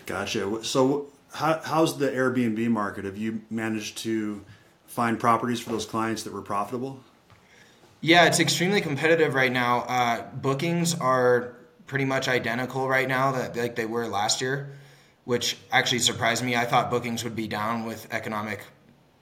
Gotcha. 0.07 0.65
So, 0.65 1.09
how, 1.33 1.61
how's 1.65 1.99
the 1.99 2.09
Airbnb 2.09 2.69
market? 2.71 3.05
Have 3.05 3.19
you 3.19 3.43
managed 3.51 3.99
to 3.99 4.45
find 4.87 5.19
properties 5.19 5.61
for 5.61 5.71
those 5.71 5.85
clients 5.85 6.23
that 6.23 6.33
were 6.33 6.43
profitable? 6.43 7.01
Yeah, 8.01 8.27
it's 8.27 8.39
extremely 8.39 8.81
competitive 8.81 9.35
right 9.35 9.51
now. 9.51 9.81
Uh, 9.81 10.23
bookings 10.33 10.95
are 10.95 11.57
pretty 11.87 12.05
much 12.05 12.29
identical 12.29 12.89
right 12.89 13.09
now 13.09 13.33
that 13.33 13.57
like 13.57 13.75
they 13.75 13.87
were 13.87 14.07
last 14.07 14.41
year, 14.41 14.77
which 15.27 15.59
actually 15.73 15.99
surprised 15.99 16.43
me. 16.45 16.55
I 16.55 16.65
thought 16.65 16.89
bookings 16.89 17.25
would 17.25 17.35
be 17.35 17.49
down 17.49 17.85
with 17.85 18.07
economic 18.15 18.65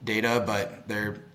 data, 0.03 0.41
but 0.45 0.87
they're 0.87 1.25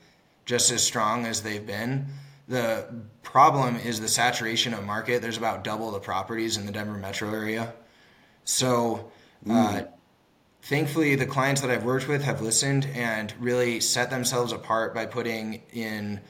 just 0.47 0.71
as 0.71 0.81
strong 0.81 1.27
as 1.27 1.43
they've 1.43 1.67
been. 1.67 2.07
The 2.47 2.87
problem 3.25 3.77
is 3.77 4.01
the 4.01 4.09
saturation 4.09 4.73
of 4.73 4.85
market. 4.85 5.23
There's 5.23 5.37
about 5.37 5.65
double 5.65 5.91
the 5.91 5.99
properties 5.99 6.57
in 6.57 6.67
the 6.67 6.73
Denver 6.73 6.97
metro 6.97 7.35
area. 7.35 7.75
So 8.45 9.11
uh, 9.51 9.83
thankfully, 10.63 11.17
the 11.17 11.27
clients 11.27 11.63
that 11.63 11.71
I've 11.71 11.85
worked 11.85 12.07
with 12.07 12.23
have 12.23 12.41
listened 12.41 12.87
and 12.95 13.35
really 13.41 13.81
set 13.81 14.09
themselves 14.09 14.53
apart 14.53 14.95
by 14.95 15.07
putting 15.07 15.63
in 15.73 16.21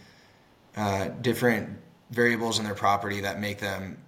uh, 0.78 1.08
different 1.20 1.78
variables 2.10 2.58
in 2.58 2.64
their 2.64 2.74
property 2.74 3.20
that 3.20 3.38
make 3.38 3.58
them 3.58 3.98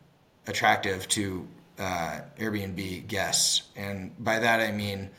attractive 0.46 1.06
to 1.08 1.46
uh, 1.78 2.20
Airbnb 2.38 3.06
guests. 3.06 3.62
And 3.76 4.12
by 4.22 4.38
that, 4.38 4.60
I 4.60 4.72
mean 4.72 5.10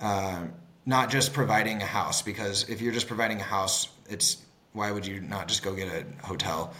uh, 0.00 0.44
not 0.86 1.10
just 1.10 1.32
providing 1.32 1.82
a 1.82 1.86
house, 1.86 2.22
because 2.22 2.68
if 2.68 2.80
you're 2.80 2.92
just 2.92 3.08
providing 3.08 3.40
a 3.40 3.44
house, 3.44 3.88
it's 4.08 4.38
why 4.72 4.90
would 4.90 5.06
you 5.06 5.20
not 5.20 5.48
just 5.48 5.62
go 5.62 5.74
get 5.74 5.88
a 5.88 6.26
hotel? 6.26 6.72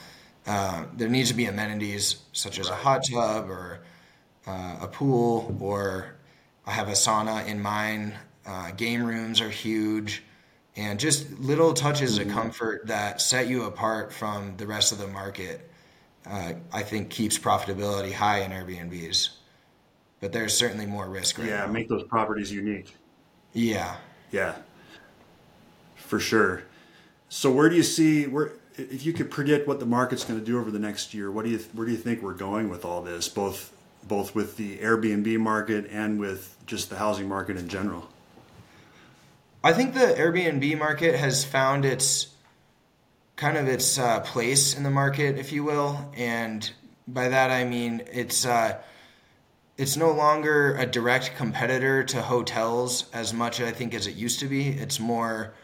Uh, 0.47 0.85
there 0.97 1.09
needs 1.09 1.29
to 1.29 1.35
be 1.35 1.47
amenities 1.47 2.23
such 2.33 2.59
as 2.59 2.71
a 2.71 2.75
hot 2.75 3.03
tub 3.11 3.51
or 3.51 3.81
uh, 4.47 4.77
a 4.81 4.87
pool 4.87 5.57
or 5.61 6.15
I 6.69 6.73
have 6.73 6.89
a 6.89 6.93
sauna 6.93 7.47
in 7.47 7.61
mine. 7.61 8.15
Uh, 8.47 8.71
game 8.73 9.05
rooms 9.05 9.41
are 9.41 9.49
huge, 9.49 10.23
and 10.77 11.01
just 11.01 11.31
little 11.39 11.73
touches 11.73 12.19
mm-hmm. 12.19 12.29
of 12.29 12.35
comfort 12.35 12.87
that 12.87 13.21
set 13.21 13.49
you 13.49 13.65
apart 13.65 14.13
from 14.13 14.57
the 14.59 14.67
rest 14.67 14.93
of 14.93 14.99
the 14.99 15.07
market. 15.07 15.68
Uh, 16.29 16.55
I 16.73 16.83
think 16.83 17.11
keeps 17.11 17.39
profitability 17.39 18.13
high 18.13 18.41
in 18.41 18.51
Airbnbs, 18.51 19.31
but 20.21 20.33
there's 20.33 20.57
certainly 20.57 20.87
more 20.87 21.09
risk. 21.09 21.39
Right 21.39 21.49
yeah, 21.49 21.67
now. 21.67 21.73
make 21.73 21.89
those 21.89 22.05
properties 22.05 22.53
unique. 22.53 22.95
Yeah. 23.53 23.97
Yeah. 24.31 24.57
For 25.97 26.21
sure. 26.21 26.65
So 27.29 27.51
where 27.51 27.69
do 27.69 27.77
you 27.77 27.83
see 27.83 28.27
where 28.27 28.53
if 28.77 29.05
you 29.05 29.13
could 29.13 29.31
predict 29.31 29.67
what 29.67 29.81
the 29.81 29.87
market's 29.87 30.25
going 30.25 30.39
to 30.39 30.45
do 30.45 30.59
over 30.59 30.71
the 30.71 30.79
next 30.79 31.13
year, 31.13 31.31
what 31.31 31.45
do 31.45 31.51
you 31.51 31.59
where 31.73 31.87
do 31.87 31.93
you 31.93 31.99
think 31.99 32.23
we're 32.23 32.35
going 32.35 32.69
with 32.69 32.85
all 32.85 33.03
this, 33.03 33.29
both 33.29 33.73
both 34.05 34.35
with 34.35 34.57
the 34.57 34.79
Airbnb 34.79 35.39
market 35.39 35.89
and 35.91 36.19
with 36.19 36.57
just 36.67 36.91
the 36.91 36.97
housing 36.97 37.29
market 37.29 37.57
in 37.57 37.69
general? 37.69 38.09
I 39.63 39.73
think 39.73 39.95
the 39.95 40.01
Airbnb 40.01 40.79
market 40.79 41.17
has 41.17 41.45
found 41.45 41.85
its 41.85 42.29
kind 43.39 43.57
of 43.57 43.69
its 43.69 43.99
uh, 43.99 44.19
place 44.21 44.77
in 44.77 44.83
the 44.83 44.91
market, 44.91 45.39
if 45.39 45.53
you 45.53 45.63
will, 45.63 46.11
and 46.17 46.71
by 47.07 47.29
that 47.29 47.51
I 47.51 47.65
mean 47.65 48.03
it's 48.13 48.45
uh, 48.45 48.77
it's 49.77 49.97
no 49.97 50.11
longer 50.11 50.75
a 50.77 50.85
direct 50.85 51.37
competitor 51.37 52.03
to 52.03 52.21
hotels 52.21 53.09
as 53.15 53.33
much 53.33 53.61
I 53.61 53.71
think 53.71 53.95
as 53.95 54.09
it 54.09 54.17
used 54.17 54.41
to 54.41 54.47
be. 54.47 54.69
It's 54.69 54.99
more 54.99 55.55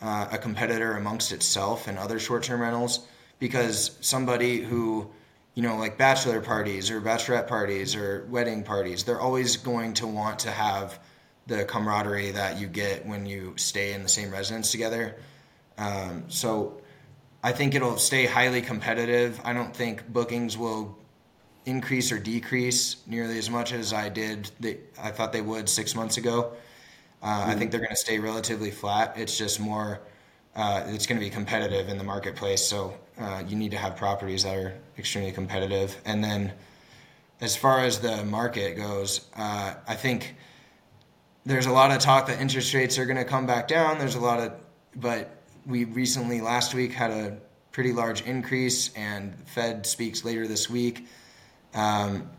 uh, 0.00 0.28
a 0.32 0.38
competitor 0.38 0.96
amongst 0.96 1.30
itself 1.30 1.86
and 1.86 1.98
other 1.98 2.18
short-term 2.18 2.62
rentals 2.62 3.06
because 3.38 3.98
somebody 4.00 4.62
who 4.62 5.10
you 5.54 5.62
know, 5.62 5.76
like 5.76 5.98
bachelor 5.98 6.40
parties 6.40 6.90
or 6.90 7.02
bachelorette 7.02 7.48
parties 7.48 7.94
or 7.94 8.24
wedding 8.30 8.62
parties, 8.62 9.04
they're 9.04 9.20
always 9.20 9.58
going 9.58 9.92
to 9.92 10.06
want 10.06 10.38
to 10.38 10.50
have 10.50 10.98
the 11.48 11.64
camaraderie 11.64 12.30
that 12.30 12.58
you 12.58 12.66
get 12.66 13.04
when 13.04 13.26
you 13.26 13.52
stay 13.56 13.92
in 13.92 14.02
the 14.02 14.08
same 14.08 14.30
residence 14.30 14.70
together. 14.70 15.16
Um, 15.76 16.24
so 16.28 16.79
I 17.42 17.52
think 17.52 17.74
it'll 17.74 17.96
stay 17.96 18.26
highly 18.26 18.62
competitive. 18.62 19.40
I 19.44 19.52
don't 19.52 19.74
think 19.74 20.06
bookings 20.12 20.58
will 20.58 20.98
increase 21.64 22.12
or 22.12 22.18
decrease 22.18 22.96
nearly 23.06 23.38
as 23.38 23.48
much 23.48 23.72
as 23.72 23.92
I 23.92 24.08
did. 24.08 24.50
They, 24.60 24.78
I 25.00 25.10
thought 25.10 25.32
they 25.32 25.42
would 25.42 25.68
six 25.68 25.94
months 25.94 26.16
ago. 26.16 26.52
Uh, 27.22 27.26
mm-hmm. 27.26 27.50
I 27.50 27.54
think 27.54 27.70
they're 27.70 27.80
going 27.80 27.90
to 27.90 27.96
stay 27.96 28.18
relatively 28.18 28.70
flat. 28.70 29.14
It's 29.16 29.36
just 29.36 29.60
more 29.60 30.00
uh, 30.54 30.84
it's 30.88 31.06
going 31.06 31.18
to 31.18 31.24
be 31.24 31.30
competitive 31.30 31.88
in 31.88 31.98
the 31.98 32.04
marketplace. 32.04 32.64
So 32.64 32.94
uh, 33.18 33.42
you 33.46 33.56
need 33.56 33.70
to 33.70 33.76
have 33.76 33.96
properties 33.96 34.42
that 34.42 34.56
are 34.56 34.74
extremely 34.98 35.32
competitive. 35.32 35.96
And 36.04 36.22
then, 36.22 36.52
as 37.40 37.56
far 37.56 37.80
as 37.80 38.00
the 38.00 38.24
market 38.24 38.76
goes, 38.76 39.26
uh, 39.36 39.74
I 39.86 39.94
think 39.94 40.34
there's 41.46 41.66
a 41.66 41.72
lot 41.72 41.90
of 41.90 41.98
talk 41.98 42.26
that 42.26 42.40
interest 42.40 42.74
rates 42.74 42.98
are 42.98 43.06
going 43.06 43.16
to 43.16 43.24
come 43.24 43.46
back 43.46 43.68
down. 43.68 43.98
There's 43.98 44.16
a 44.16 44.20
lot 44.20 44.40
of, 44.40 44.52
but 44.94 45.39
we 45.66 45.84
recently 45.84 46.40
last 46.40 46.74
week 46.74 46.92
had 46.92 47.10
a 47.10 47.38
pretty 47.72 47.92
large 47.92 48.22
increase, 48.22 48.92
and 48.94 49.34
Fed 49.46 49.86
speaks 49.86 50.24
later 50.24 50.46
this 50.46 50.68
week. 50.68 51.06
Um, 51.74 52.30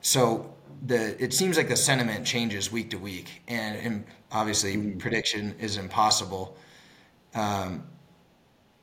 so 0.00 0.54
the 0.86 1.22
it 1.22 1.32
seems 1.32 1.56
like 1.56 1.68
the 1.68 1.76
sentiment 1.76 2.26
changes 2.26 2.72
week 2.72 2.90
to 2.90 2.98
week, 2.98 3.42
and, 3.48 3.76
and 3.78 4.04
obviously 4.32 4.76
mm-hmm. 4.76 4.98
prediction 4.98 5.54
is 5.58 5.76
impossible. 5.76 6.56
Um, 7.34 7.84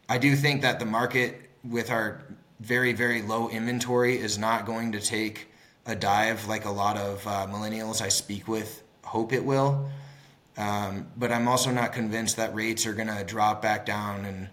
I 0.09 0.17
do 0.17 0.35
think 0.35 0.61
that 0.61 0.79
the 0.79 0.85
market 0.85 1.49
with 1.63 1.91
our 1.91 2.23
very 2.59 2.93
very 2.93 3.21
low 3.21 3.49
inventory 3.49 4.17
is 4.17 4.37
not 4.37 4.65
going 4.65 4.91
to 4.93 4.99
take 4.99 5.47
a 5.85 5.95
dive 5.95 6.47
like 6.47 6.65
a 6.65 6.71
lot 6.71 6.97
of 6.97 7.25
uh, 7.27 7.47
millennials 7.49 8.01
I 8.01 8.09
speak 8.09 8.47
with 8.47 8.83
hope 9.03 9.33
it 9.33 9.43
will. 9.43 9.89
Um, 10.57 11.07
but 11.15 11.31
I'm 11.31 11.47
also 11.47 11.71
not 11.71 11.93
convinced 11.93 12.37
that 12.37 12.55
rates 12.55 12.85
are 12.85 12.93
going 12.93 13.07
to 13.09 13.23
drop 13.23 13.61
back 13.61 13.85
down 13.85 14.25
and 14.25 14.49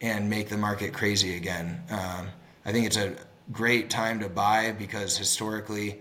and 0.00 0.30
make 0.30 0.48
the 0.48 0.56
market 0.56 0.94
crazy 0.94 1.36
again. 1.36 1.82
Um, 1.90 2.28
I 2.64 2.72
think 2.72 2.86
it's 2.86 2.96
a 2.96 3.14
great 3.52 3.90
time 3.90 4.20
to 4.20 4.28
buy 4.28 4.72
because 4.72 5.16
historically 5.16 6.00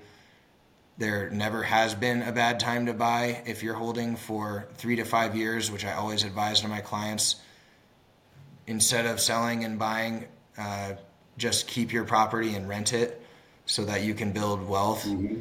there 0.97 1.29
never 1.29 1.63
has 1.63 1.95
been 1.95 2.21
a 2.21 2.31
bad 2.31 2.59
time 2.59 2.85
to 2.85 2.93
buy 2.93 3.41
if 3.45 3.63
you're 3.63 3.73
holding 3.73 4.15
for 4.15 4.67
three 4.75 4.97
to 4.97 5.03
five 5.05 5.35
years, 5.35 5.71
which 5.71 5.85
I 5.85 5.93
always 5.93 6.23
advise 6.23 6.61
to 6.61 6.67
my 6.67 6.81
clients. 6.81 7.37
Instead 8.67 9.05
of 9.05 9.19
selling 9.19 9.63
and 9.63 9.79
buying, 9.79 10.25
uh, 10.57 10.93
just 11.37 11.67
keep 11.67 11.91
your 11.91 12.03
property 12.03 12.55
and 12.55 12.67
rent 12.67 12.93
it 12.93 13.21
so 13.65 13.85
that 13.85 14.03
you 14.03 14.13
can 14.13 14.31
build 14.31 14.67
wealth. 14.67 15.05
Mm-hmm. 15.05 15.39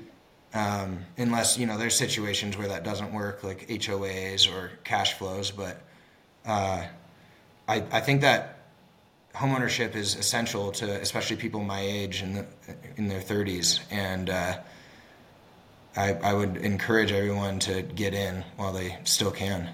Um, 0.55 1.05
unless 1.19 1.59
you 1.59 1.67
know 1.67 1.77
there's 1.77 1.97
situations 1.97 2.57
where 2.57 2.69
that 2.69 2.83
doesn't 2.83 3.13
work, 3.13 3.45
like 3.45 3.69
HOAs 3.69 4.51
or 4.51 4.71
cash 4.85 5.15
flows. 5.15 5.51
But 5.51 5.83
uh, 6.47 6.85
I, 7.69 7.85
I 7.93 8.01
think 8.01 8.23
that 8.23 8.61
homeownership 9.35 9.95
is 9.95 10.17
essential 10.17 10.73
to 10.73 11.01
especially 11.01 11.37
people 11.37 11.63
my 11.63 11.81
age 11.81 12.23
and 12.23 12.47
in 12.97 13.09
their 13.09 13.21
30s, 13.21 13.81
and 13.91 14.31
uh, 14.31 14.59
I, 15.97 16.15
I 16.15 16.33
would 16.33 16.57
encourage 16.57 17.13
everyone 17.13 17.59
to 17.61 17.83
get 17.83 18.15
in 18.15 18.43
while 18.57 18.73
they 18.73 18.97
still 19.05 19.31
can. 19.31 19.69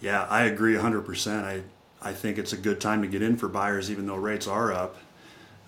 Yeah, 0.00 0.26
I 0.30 0.44
agree 0.44 0.74
100%. 0.74 1.44
I 1.44 1.62
I 2.04 2.12
think 2.12 2.36
it's 2.36 2.52
a 2.52 2.58
good 2.58 2.82
time 2.82 3.00
to 3.00 3.08
get 3.08 3.22
in 3.22 3.36
for 3.36 3.48
buyers, 3.48 3.90
even 3.90 4.06
though 4.06 4.16
rates 4.16 4.46
are 4.46 4.70
up. 4.72 4.96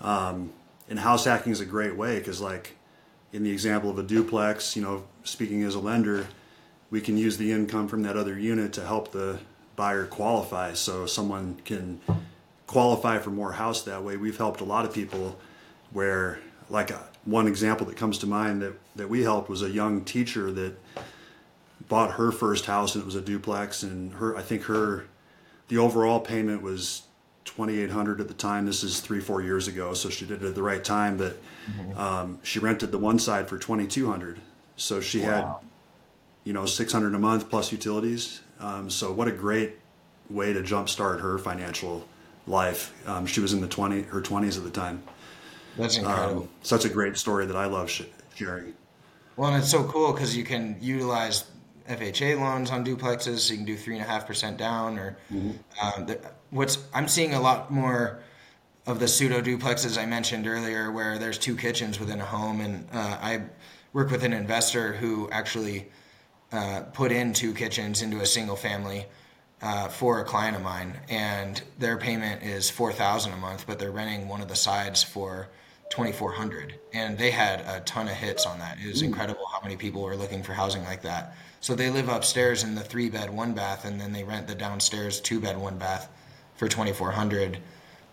Um, 0.02 0.52
and 0.88 0.99
house 0.99 1.25
hacking 1.25 1.52
is 1.52 1.61
a 1.61 1.66
great 1.66 1.97
way 1.97 2.19
because, 2.19 2.40
like, 2.40 2.76
in 3.33 3.43
the 3.43 3.50
example 3.50 3.90
of 3.90 3.99
a 3.99 4.02
duplex, 4.02 4.76
you 4.76 4.83
know, 4.83 5.05
speaking 5.25 5.62
as 5.62 5.75
a 5.75 5.81
lender, 5.81 6.26
we 6.90 7.00
can 7.00 7.19
use 7.19 7.37
the 7.37 7.52
income 7.52 7.88
from 7.88 8.02
that 8.02 8.16
other 8.16 8.38
unit 8.38 8.73
to 8.75 8.87
help 8.87 9.12
the 9.12 9.38
buyer 9.75 10.07
qualify 10.07 10.73
so 10.73 11.07
someone 11.07 11.61
can 11.64 12.00
qualify 12.66 13.19
for 13.19 13.31
more 13.31 13.52
house 13.52 13.83
that 13.83 14.02
way. 14.02 14.16
We've 14.16 14.37
helped 14.37 14.61
a 14.61 14.64
lot 14.64 14.85
of 14.85 14.95
people 14.95 15.38
where, 15.93 16.38
like, 16.71 16.90
uh, 16.90 16.99
one 17.25 17.49
example 17.49 17.87
that 17.87 17.97
comes 17.97 18.19
to 18.19 18.26
mind 18.26 18.62
that, 18.62 18.75
that 18.95 19.09
we 19.09 19.23
helped 19.23 19.49
was 19.49 19.62
a 19.62 19.71
young 19.71 20.05
teacher 20.05 20.50
that 20.52 20.76
bought 21.88 22.12
her 22.12 22.33
first 22.33 22.66
house 22.66 22.95
and 22.95 23.02
it 23.02 23.05
was 23.05 23.14
a 23.14 23.21
duplex 23.21 23.83
and 23.83 24.14
her 24.14 24.37
I 24.37 24.43
think 24.43 24.62
her 24.64 25.07
the 25.69 25.78
overall 25.78 26.21
payment 26.21 26.62
was 26.62 27.02
2800 27.46 28.20
at 28.20 28.28
the 28.28 28.34
time. 28.34 28.66
This 28.66 28.82
is 28.82 29.00
three 29.00 29.20
four 29.20 29.42
years 29.42 29.68
ago 29.68 29.94
so 29.94 30.10
she 30.10 30.26
did 30.26 30.42
it 30.42 30.48
at 30.48 30.54
the 30.54 30.62
right 30.62 30.84
time 30.84 31.16
but 31.16 31.38
mm-hmm. 31.70 31.98
um, 31.98 32.38
she 32.42 32.58
rented 32.58 32.92
the 32.92 32.98
one 32.98 33.18
side 33.18 33.48
for 33.48 33.58
2200 33.58 34.38
so 34.76 35.00
she 35.00 35.20
wow. 35.20 35.26
had 35.26 35.68
you 36.44 36.52
know 36.52 36.66
600 36.66 37.14
a 37.14 37.18
month 37.18 37.50
plus 37.50 37.72
utilities. 37.72 38.40
Um, 38.60 38.88
so 38.88 39.12
what 39.12 39.28
a 39.28 39.32
great 39.32 39.76
way 40.30 40.52
to 40.52 40.60
jumpstart 40.60 41.20
her 41.20 41.38
financial 41.38 42.06
life. 42.46 42.94
Um, 43.06 43.26
she 43.26 43.40
was 43.40 43.52
in 43.52 43.60
the 43.60 43.68
20 43.68 44.02
her 44.02 44.20
20s 44.20 44.56
at 44.56 44.64
the 44.64 44.70
time. 44.70 45.02
That's 45.76 45.96
incredible. 45.98 46.42
um, 46.42 46.48
such 46.62 46.85
a 46.85 46.88
great 46.88 47.18
story 47.18 47.44
that 47.46 47.56
i 47.56 47.66
love 47.66 47.90
sharing. 48.35 48.74
Well 49.37 49.52
and 49.52 49.62
it's 49.62 49.70
so 49.70 49.85
cool 49.85 50.12
because 50.12 50.37
you 50.37 50.44
can 50.44 50.76
utilize 50.80 51.44
FHA 51.88 52.40
loans 52.40 52.70
on 52.70 52.85
duplexes, 52.85 53.38
so 53.40 53.53
you 53.53 53.59
can 53.59 53.66
do 53.66 53.77
three 53.77 53.94
and 53.96 54.05
a 54.05 54.09
half 54.09 54.27
percent 54.27 54.57
down. 54.57 54.99
Or 54.99 55.16
mm-hmm. 55.33 55.53
um, 55.83 56.07
the, 56.07 56.20
what's 56.51 56.79
I'm 56.94 57.09
seeing 57.09 57.35
a 57.35 57.40
lot 57.40 57.70
more 57.70 58.20
of 58.87 59.01
the 59.01 59.09
pseudo 59.09 59.40
duplexes 59.40 60.01
I 60.01 60.07
mentioned 60.07 60.46
earlier, 60.46 60.90
where 60.90 61.18
there's 61.18 61.38
two 61.38 61.57
kitchens 61.57 61.99
within 61.99 62.20
a 62.20 62.25
home, 62.25 62.61
and 62.61 62.88
uh, 62.92 63.18
I 63.20 63.42
work 63.92 64.11
with 64.11 64.22
an 64.25 64.33
investor 64.33 64.92
who 64.92 65.29
actually 65.31 65.88
uh, 66.53 66.83
put 66.92 67.12
in 67.12 67.33
two 67.33 67.55
kitchens 67.55 68.03
into 68.03 68.20
a 68.20 68.27
single 68.27 68.57
family. 68.57 69.07
Uh, 69.62 69.88
for 69.88 70.20
a 70.20 70.25
client 70.25 70.55
of 70.55 70.61
mine, 70.61 70.92
and 71.09 71.62
their 71.79 71.96
payment 71.96 72.42
is 72.42 72.68
four 72.68 72.92
thousand 72.92 73.33
a 73.33 73.37
month, 73.38 73.66
but 73.66 73.79
they're 73.79 73.90
renting 73.90 74.29
one 74.29 74.42
of 74.42 74.49
the 74.49 74.55
sides 74.55 75.03
for 75.03 75.49
2400 75.90 76.79
and 76.92 77.16
they 77.16 77.31
had 77.31 77.61
a 77.61 77.81
ton 77.81 78.09
of 78.09 78.14
hits 78.14 78.44
on 78.44 78.59
that 78.59 78.79
it 78.79 78.88
was 78.88 79.03
mm. 79.03 79.07
incredible 79.07 79.46
how 79.53 79.61
many 79.62 79.77
people 79.77 80.03
were 80.03 80.16
looking 80.16 80.42
for 80.42 80.53
housing 80.53 80.83
like 80.85 81.03
that 81.03 81.37
so 81.61 81.75
they 81.75 81.90
live 81.90 82.09
upstairs 82.09 82.62
in 82.62 82.75
the 82.75 82.83
three 82.83 83.09
bed, 83.09 83.31
one 83.31 83.55
bath, 83.55 83.85
and 83.85 84.01
then 84.01 84.12
they 84.12 84.25
rent 84.25 84.47
the 84.47 84.55
downstairs 84.55 85.21
two 85.21 85.40
bed, 85.40 85.59
one 85.59 85.79
bath 85.79 86.09
for 86.57 86.69
twenty 86.69 86.92
four 86.92 87.11
hundred, 87.11 87.59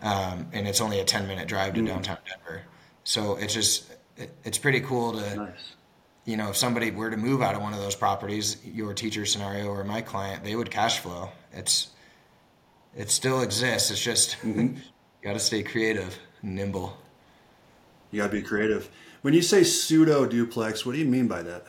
um, 0.01 0.47
and 0.53 0.67
it's 0.67 0.81
only 0.81 0.99
a 0.99 1.05
ten 1.05 1.27
minute 1.27 1.47
drive 1.47 1.73
to 1.75 1.81
mm. 1.81 1.87
downtown 1.87 2.17
Denver. 2.27 2.63
So 3.03 3.35
it's 3.35 3.53
just 3.53 3.91
it, 4.17 4.35
it's 4.43 4.57
pretty 4.57 4.81
cool 4.81 5.13
to. 5.13 5.35
Nice. 5.35 5.75
You 6.25 6.37
know, 6.37 6.51
if 6.51 6.55
somebody 6.55 6.89
were 6.89 7.09
to 7.09 7.17
move 7.17 7.41
out 7.41 7.53
of 7.53 7.61
one 7.61 7.73
of 7.73 7.79
those 7.79 7.97
properties, 7.97 8.55
your 8.63 8.93
teacher 8.93 9.25
scenario 9.25 9.67
or 9.67 9.83
my 9.83 9.99
client, 9.99 10.41
they 10.45 10.55
would 10.55 10.71
cash 10.71 10.99
flow. 10.99 11.27
It's 11.51 11.89
it 12.95 13.09
still 13.09 13.41
exists. 13.41 13.91
It's 13.91 14.01
just 14.01 14.31
mm-hmm. 14.41 14.75
you 14.77 14.81
got 15.21 15.33
to 15.33 15.39
stay 15.39 15.63
creative, 15.63 16.17
nimble. 16.41 16.97
You 18.11 18.21
got 18.21 18.27
to 18.27 18.37
be 18.37 18.41
creative. 18.41 18.89
When 19.21 19.33
you 19.33 19.41
say 19.41 19.63
pseudo 19.63 20.25
duplex, 20.25 20.85
what 20.85 20.93
do 20.93 20.99
you 20.99 21.05
mean 21.05 21.27
by 21.27 21.41
that? 21.43 21.65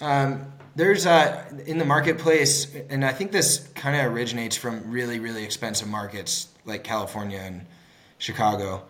Um, 0.00 0.52
there's 0.76 1.04
in 1.04 1.78
the 1.78 1.84
marketplace, 1.84 2.74
and 2.88 3.04
I 3.04 3.12
think 3.12 3.32
this 3.32 3.68
kind 3.74 3.96
of 3.96 4.12
originates 4.12 4.56
from 4.56 4.90
really, 4.90 5.18
really 5.18 5.44
expensive 5.44 5.88
markets 5.88 6.48
like 6.64 6.84
California 6.84 7.38
and 7.38 7.66
Chicago. 8.18 8.84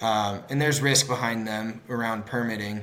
Um, 0.00 0.42
and 0.48 0.60
there's 0.60 0.80
risk 0.80 1.06
behind 1.06 1.46
them 1.46 1.80
around 1.88 2.26
permitting, 2.26 2.82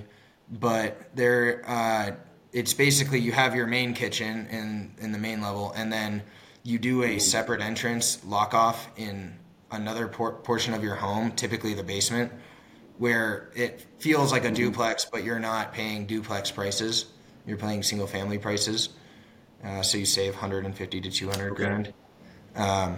but 0.51 1.15
there, 1.15 1.63
uh, 1.67 2.11
it's 2.51 2.73
basically 2.73 3.19
you 3.19 3.31
have 3.31 3.55
your 3.55 3.67
main 3.67 3.93
kitchen 3.93 4.47
in 4.47 4.93
in 4.99 5.11
the 5.11 5.17
main 5.17 5.41
level, 5.41 5.71
and 5.75 5.91
then 5.91 6.21
you 6.63 6.77
do 6.77 7.03
a 7.03 7.19
separate 7.19 7.61
entrance 7.61 8.23
lock 8.25 8.53
off 8.53 8.89
in 8.97 9.33
another 9.71 10.07
por- 10.07 10.33
portion 10.33 10.73
of 10.73 10.83
your 10.83 10.95
home, 10.95 11.31
typically 11.31 11.73
the 11.73 11.83
basement, 11.83 12.31
where 12.97 13.49
it 13.55 13.85
feels 13.99 14.31
like 14.31 14.43
a 14.43 14.51
duplex, 14.51 15.05
but 15.05 15.23
you're 15.23 15.39
not 15.39 15.73
paying 15.73 16.05
duplex 16.05 16.51
prices 16.51 17.05
you're 17.45 17.57
paying 17.57 17.83
single 17.83 18.07
family 18.07 18.37
prices, 18.37 18.89
uh, 19.63 19.81
so 19.81 19.97
you 19.97 20.05
save 20.05 20.33
150 20.33 21.01
to 21.01 21.11
200 21.11 21.51
okay. 21.51 21.55
grand. 21.55 21.93
Um, 22.55 22.97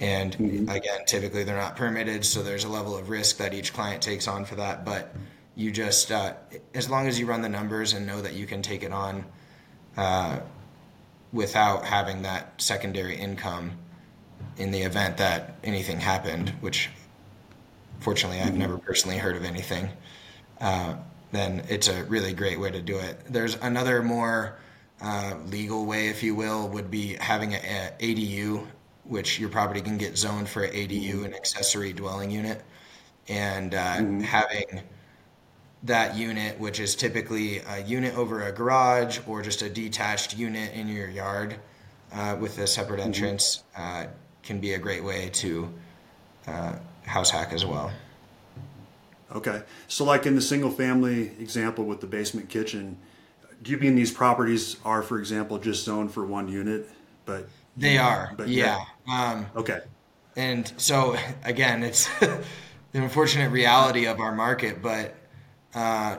and 0.00 0.36
mm-hmm. 0.36 0.68
again, 0.68 1.04
typically 1.06 1.44
they're 1.44 1.56
not 1.56 1.76
permitted, 1.76 2.24
so 2.24 2.42
there's 2.42 2.64
a 2.64 2.68
level 2.68 2.96
of 2.96 3.08
risk 3.08 3.36
that 3.38 3.54
each 3.54 3.72
client 3.72 4.02
takes 4.02 4.26
on 4.26 4.44
for 4.44 4.56
that. 4.56 4.84
But 4.84 5.14
you 5.54 5.70
just, 5.70 6.10
uh, 6.10 6.34
as 6.74 6.90
long 6.90 7.06
as 7.06 7.18
you 7.18 7.26
run 7.26 7.42
the 7.42 7.48
numbers 7.48 7.92
and 7.92 8.06
know 8.06 8.20
that 8.20 8.34
you 8.34 8.46
can 8.46 8.62
take 8.62 8.82
it 8.82 8.92
on 8.92 9.24
uh, 9.96 10.40
without 11.32 11.84
having 11.84 12.22
that 12.22 12.60
secondary 12.60 13.16
income 13.16 13.72
in 14.56 14.70
the 14.70 14.82
event 14.82 15.16
that 15.18 15.56
anything 15.62 16.00
happened, 16.00 16.50
which 16.60 16.90
fortunately 18.00 18.40
I've 18.40 18.48
mm-hmm. 18.48 18.58
never 18.58 18.78
personally 18.78 19.18
heard 19.18 19.36
of 19.36 19.44
anything. 19.44 19.88
Uh, 20.60 20.96
then 21.34 21.64
it's 21.68 21.88
a 21.88 22.04
really 22.04 22.32
great 22.32 22.60
way 22.60 22.70
to 22.70 22.80
do 22.80 22.98
it. 22.98 23.20
There's 23.28 23.56
another 23.56 24.02
more 24.02 24.58
uh, 25.00 25.34
legal 25.46 25.86
way, 25.86 26.08
if 26.08 26.22
you 26.22 26.34
will, 26.34 26.68
would 26.68 26.90
be 26.90 27.14
having 27.14 27.54
an 27.54 27.92
ADU, 27.98 28.66
which 29.04 29.38
your 29.38 29.48
property 29.48 29.80
can 29.80 29.98
get 29.98 30.16
zoned 30.16 30.48
for 30.48 30.62
an 30.62 30.72
ADU, 30.72 31.24
an 31.24 31.34
accessory 31.34 31.92
dwelling 31.92 32.30
unit, 32.30 32.62
and 33.28 33.74
uh, 33.74 33.96
mm-hmm. 33.96 34.20
having 34.20 34.82
that 35.82 36.16
unit, 36.16 36.58
which 36.58 36.80
is 36.80 36.94
typically 36.94 37.58
a 37.58 37.80
unit 37.80 38.16
over 38.16 38.46
a 38.46 38.52
garage 38.52 39.18
or 39.26 39.42
just 39.42 39.60
a 39.62 39.68
detached 39.68 40.36
unit 40.36 40.72
in 40.72 40.88
your 40.88 41.08
yard 41.08 41.56
uh, 42.12 42.36
with 42.40 42.58
a 42.58 42.66
separate 42.66 42.98
mm-hmm. 43.00 43.08
entrance, 43.08 43.64
mm-hmm. 43.76 44.10
can 44.42 44.60
be 44.60 44.74
a 44.74 44.78
great 44.78 45.04
way 45.04 45.28
to 45.30 45.72
uh, 46.46 46.76
house 47.04 47.30
hack 47.30 47.52
as 47.52 47.66
well. 47.66 47.92
Okay. 49.32 49.62
So, 49.88 50.04
like 50.04 50.26
in 50.26 50.34
the 50.34 50.42
single 50.42 50.70
family 50.70 51.32
example 51.40 51.84
with 51.84 52.00
the 52.00 52.06
basement 52.06 52.48
kitchen, 52.48 52.98
do 53.62 53.70
you 53.70 53.78
mean 53.78 53.94
these 53.94 54.12
properties 54.12 54.76
are, 54.84 55.02
for 55.02 55.18
example, 55.18 55.58
just 55.58 55.84
zoned 55.84 56.12
for 56.12 56.24
one 56.24 56.48
unit? 56.48 56.88
But 57.24 57.48
they 57.76 57.98
are. 57.98 58.34
But 58.36 58.48
yeah. 58.48 58.84
Um, 59.10 59.46
okay. 59.56 59.80
And 60.36 60.70
so, 60.76 61.16
again, 61.44 61.82
it's 61.82 62.08
the 62.20 62.42
unfortunate 62.92 63.50
reality 63.50 64.06
of 64.06 64.20
our 64.20 64.34
market, 64.34 64.82
but 64.82 65.14
uh, 65.74 66.18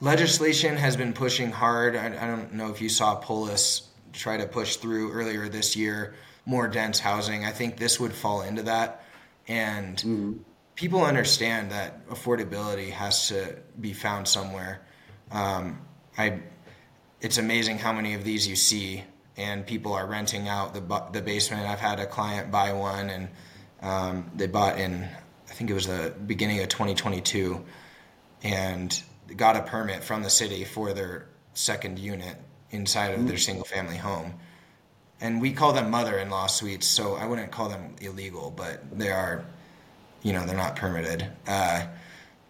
legislation 0.00 0.76
has 0.76 0.96
been 0.96 1.12
pushing 1.12 1.50
hard. 1.50 1.96
I, 1.96 2.06
I, 2.06 2.26
don't 2.26 2.52
know 2.52 2.70
if 2.70 2.82
you 2.82 2.90
saw 2.90 3.14
Polis 3.14 3.88
try 4.12 4.36
to 4.36 4.46
push 4.46 4.76
through 4.76 5.12
earlier 5.12 5.48
this 5.48 5.74
year 5.74 6.14
more 6.44 6.68
dense 6.68 6.98
housing. 6.98 7.46
I 7.46 7.50
think 7.50 7.78
this 7.78 7.98
would 7.98 8.12
fall 8.12 8.42
into 8.42 8.62
that. 8.64 9.04
And 9.48 9.96
mm-hmm 9.96 10.32
people 10.74 11.04
understand 11.04 11.70
that 11.70 12.08
affordability 12.08 12.90
has 12.90 13.28
to 13.28 13.56
be 13.80 13.92
found 13.92 14.28
somewhere. 14.28 14.80
Um, 15.30 15.80
I, 16.16 16.40
it's 17.20 17.38
amazing 17.38 17.78
how 17.78 17.92
many 17.92 18.14
of 18.14 18.24
these 18.24 18.46
you 18.46 18.56
see, 18.56 19.04
and 19.36 19.66
people 19.66 19.92
are 19.92 20.06
renting 20.06 20.48
out 20.48 20.74
the 20.74 20.80
the 21.12 21.22
basement. 21.22 21.66
I've 21.66 21.80
had 21.80 21.98
a 22.00 22.06
client 22.06 22.50
buy 22.50 22.72
one, 22.72 23.10
and 23.10 23.28
um, 23.82 24.30
they 24.34 24.46
bought 24.46 24.78
in, 24.78 25.04
I 25.48 25.52
think 25.52 25.70
it 25.70 25.74
was 25.74 25.86
the 25.86 26.14
beginning 26.26 26.60
of 26.60 26.68
2022, 26.68 27.64
and 28.42 29.02
got 29.36 29.56
a 29.56 29.62
permit 29.62 30.04
from 30.04 30.22
the 30.22 30.30
city 30.30 30.64
for 30.64 30.92
their 30.92 31.26
second 31.54 31.98
unit 31.98 32.36
inside 32.70 33.14
of 33.14 33.26
their 33.28 33.38
single 33.38 33.64
family 33.64 33.96
home. 33.96 34.34
And 35.20 35.40
we 35.40 35.52
call 35.52 35.72
them 35.72 35.90
mother 35.90 36.18
in 36.18 36.28
law 36.28 36.46
suites, 36.46 36.86
so 36.86 37.14
I 37.14 37.26
wouldn't 37.26 37.50
call 37.50 37.68
them 37.68 37.94
illegal, 38.00 38.52
but 38.54 38.98
they 38.98 39.10
are, 39.10 39.44
you 40.24 40.32
know, 40.32 40.44
they're 40.44 40.56
not 40.56 40.74
permitted. 40.74 41.30
Uh, 41.46 41.86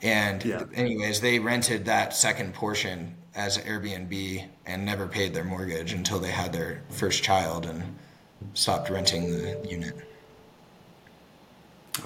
and, 0.00 0.42
Yeah. 0.44 0.62
anyways, 0.74 1.20
they 1.20 1.38
rented 1.38 1.84
that 1.84 2.14
second 2.14 2.54
portion 2.54 3.14
as 3.34 3.58
Airbnb 3.58 4.46
and 4.64 4.86
never 4.86 5.06
paid 5.06 5.34
their 5.34 5.44
mortgage 5.44 5.92
until 5.92 6.20
they 6.20 6.30
had 6.30 6.52
their 6.52 6.82
first 6.88 7.22
child 7.22 7.66
and 7.66 7.82
stopped 8.54 8.88
renting 8.88 9.30
the 9.32 9.58
unit. 9.68 9.96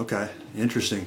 Okay, 0.00 0.28
interesting. 0.57 1.07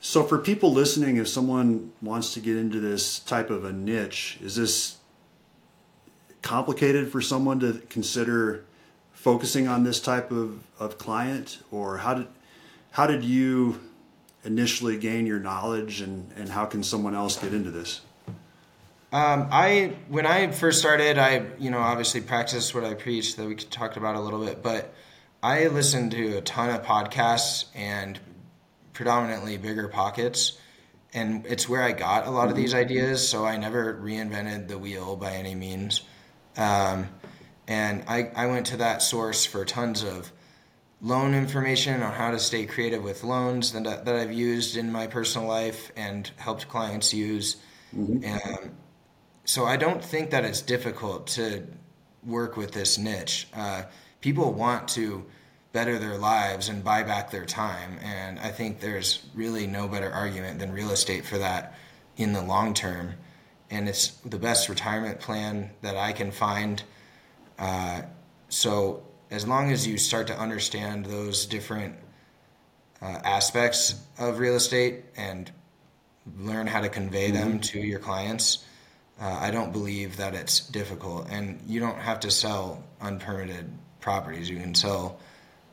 So, 0.00 0.24
for 0.24 0.38
people 0.38 0.72
listening, 0.72 1.16
if 1.16 1.28
someone 1.28 1.92
wants 2.00 2.34
to 2.34 2.40
get 2.40 2.56
into 2.56 2.80
this 2.80 3.18
type 3.20 3.50
of 3.50 3.64
a 3.64 3.72
niche, 3.72 4.38
is 4.42 4.56
this 4.56 4.96
complicated 6.42 7.10
for 7.10 7.20
someone 7.20 7.58
to 7.60 7.82
consider 7.88 8.64
focusing 9.12 9.66
on 9.66 9.82
this 9.82 10.00
type 10.00 10.30
of, 10.30 10.60
of 10.78 10.98
client, 10.98 11.58
or 11.72 11.98
how 11.98 12.14
did 12.14 12.26
how 12.90 13.06
did 13.06 13.24
you 13.24 13.80
initially 14.44 14.96
gain 14.96 15.26
your 15.26 15.38
knowledge, 15.38 16.00
and, 16.00 16.30
and 16.36 16.48
how 16.48 16.64
can 16.64 16.82
someone 16.82 17.14
else 17.14 17.36
get 17.38 17.52
into 17.52 17.70
this? 17.70 18.00
Um, 19.10 19.48
I 19.50 19.96
when 20.08 20.26
I 20.26 20.50
first 20.50 20.80
started, 20.80 21.16
I 21.16 21.46
you 21.58 21.70
know 21.70 21.78
obviously 21.78 22.20
practiced 22.20 22.74
what 22.74 22.84
I 22.84 22.92
preached 22.92 23.38
that 23.38 23.46
we 23.46 23.54
talked 23.54 23.96
about 23.96 24.16
a 24.16 24.20
little 24.20 24.44
bit, 24.44 24.62
but 24.62 24.92
I 25.42 25.68
listened 25.68 26.12
to 26.12 26.36
a 26.36 26.40
ton 26.42 26.68
of 26.68 26.82
podcasts 26.82 27.66
and 27.74 28.20
predominantly 28.92 29.56
BiggerPockets, 29.56 30.58
and 31.14 31.46
it's 31.46 31.68
where 31.68 31.82
I 31.82 31.92
got 31.92 32.26
a 32.26 32.30
lot 32.30 32.50
of 32.50 32.56
these 32.56 32.74
ideas. 32.74 33.26
So 33.26 33.46
I 33.46 33.56
never 33.56 33.94
reinvented 33.94 34.68
the 34.68 34.76
wheel 34.76 35.16
by 35.16 35.32
any 35.32 35.54
means, 35.54 36.02
um, 36.58 37.08
and 37.66 38.04
I 38.08 38.30
I 38.36 38.46
went 38.46 38.66
to 38.66 38.76
that 38.76 39.00
source 39.00 39.46
for 39.46 39.64
tons 39.64 40.02
of 40.02 40.30
loan 41.00 41.34
information 41.34 42.02
on 42.02 42.12
how 42.12 42.30
to 42.30 42.38
stay 42.38 42.66
creative 42.66 43.02
with 43.02 43.22
loans 43.22 43.72
that, 43.72 44.04
that 44.04 44.16
I've 44.16 44.32
used 44.32 44.76
in 44.76 44.90
my 44.90 45.06
personal 45.06 45.46
life 45.46 45.92
and 45.96 46.30
helped 46.36 46.68
clients 46.68 47.14
use. 47.14 47.56
Um, 47.96 48.72
so 49.44 49.64
I 49.64 49.76
don't 49.76 50.04
think 50.04 50.30
that 50.30 50.44
it's 50.44 50.60
difficult 50.60 51.28
to 51.28 51.66
work 52.24 52.56
with 52.56 52.72
this 52.72 52.98
niche. 52.98 53.48
Uh, 53.54 53.84
people 54.20 54.52
want 54.52 54.88
to 54.88 55.24
better 55.72 55.98
their 55.98 56.18
lives 56.18 56.68
and 56.68 56.82
buy 56.82 57.02
back 57.02 57.30
their 57.30 57.46
time, 57.46 57.98
and 58.02 58.38
I 58.40 58.48
think 58.48 58.80
there's 58.80 59.24
really 59.34 59.66
no 59.66 59.86
better 59.86 60.10
argument 60.10 60.58
than 60.58 60.72
real 60.72 60.90
estate 60.90 61.24
for 61.24 61.38
that 61.38 61.74
in 62.16 62.32
the 62.32 62.42
long 62.42 62.74
term. 62.74 63.14
And 63.70 63.88
it's 63.88 64.08
the 64.24 64.38
best 64.38 64.68
retirement 64.68 65.20
plan 65.20 65.70
that 65.82 65.96
I 65.96 66.12
can 66.12 66.30
find. 66.30 66.82
Uh, 67.58 68.02
so 68.48 69.07
as 69.30 69.46
long 69.46 69.70
as 69.70 69.86
you 69.86 69.98
start 69.98 70.26
to 70.28 70.38
understand 70.38 71.06
those 71.06 71.46
different 71.46 71.96
uh, 73.00 73.06
aspects 73.06 73.94
of 74.18 74.38
real 74.38 74.56
estate 74.56 75.04
and 75.16 75.50
learn 76.38 76.66
how 76.66 76.80
to 76.80 76.88
convey 76.88 77.30
them 77.30 77.60
to 77.60 77.78
your 77.78 77.98
clients, 77.98 78.64
uh, 79.20 79.38
I 79.40 79.50
don't 79.50 79.72
believe 79.72 80.16
that 80.16 80.34
it's 80.34 80.60
difficult. 80.60 81.28
And 81.30 81.60
you 81.66 81.80
don't 81.80 81.98
have 81.98 82.20
to 82.20 82.30
sell 82.30 82.84
unpermitted 83.00 83.70
properties. 84.00 84.48
You 84.48 84.58
can 84.58 84.74
sell 84.74 85.18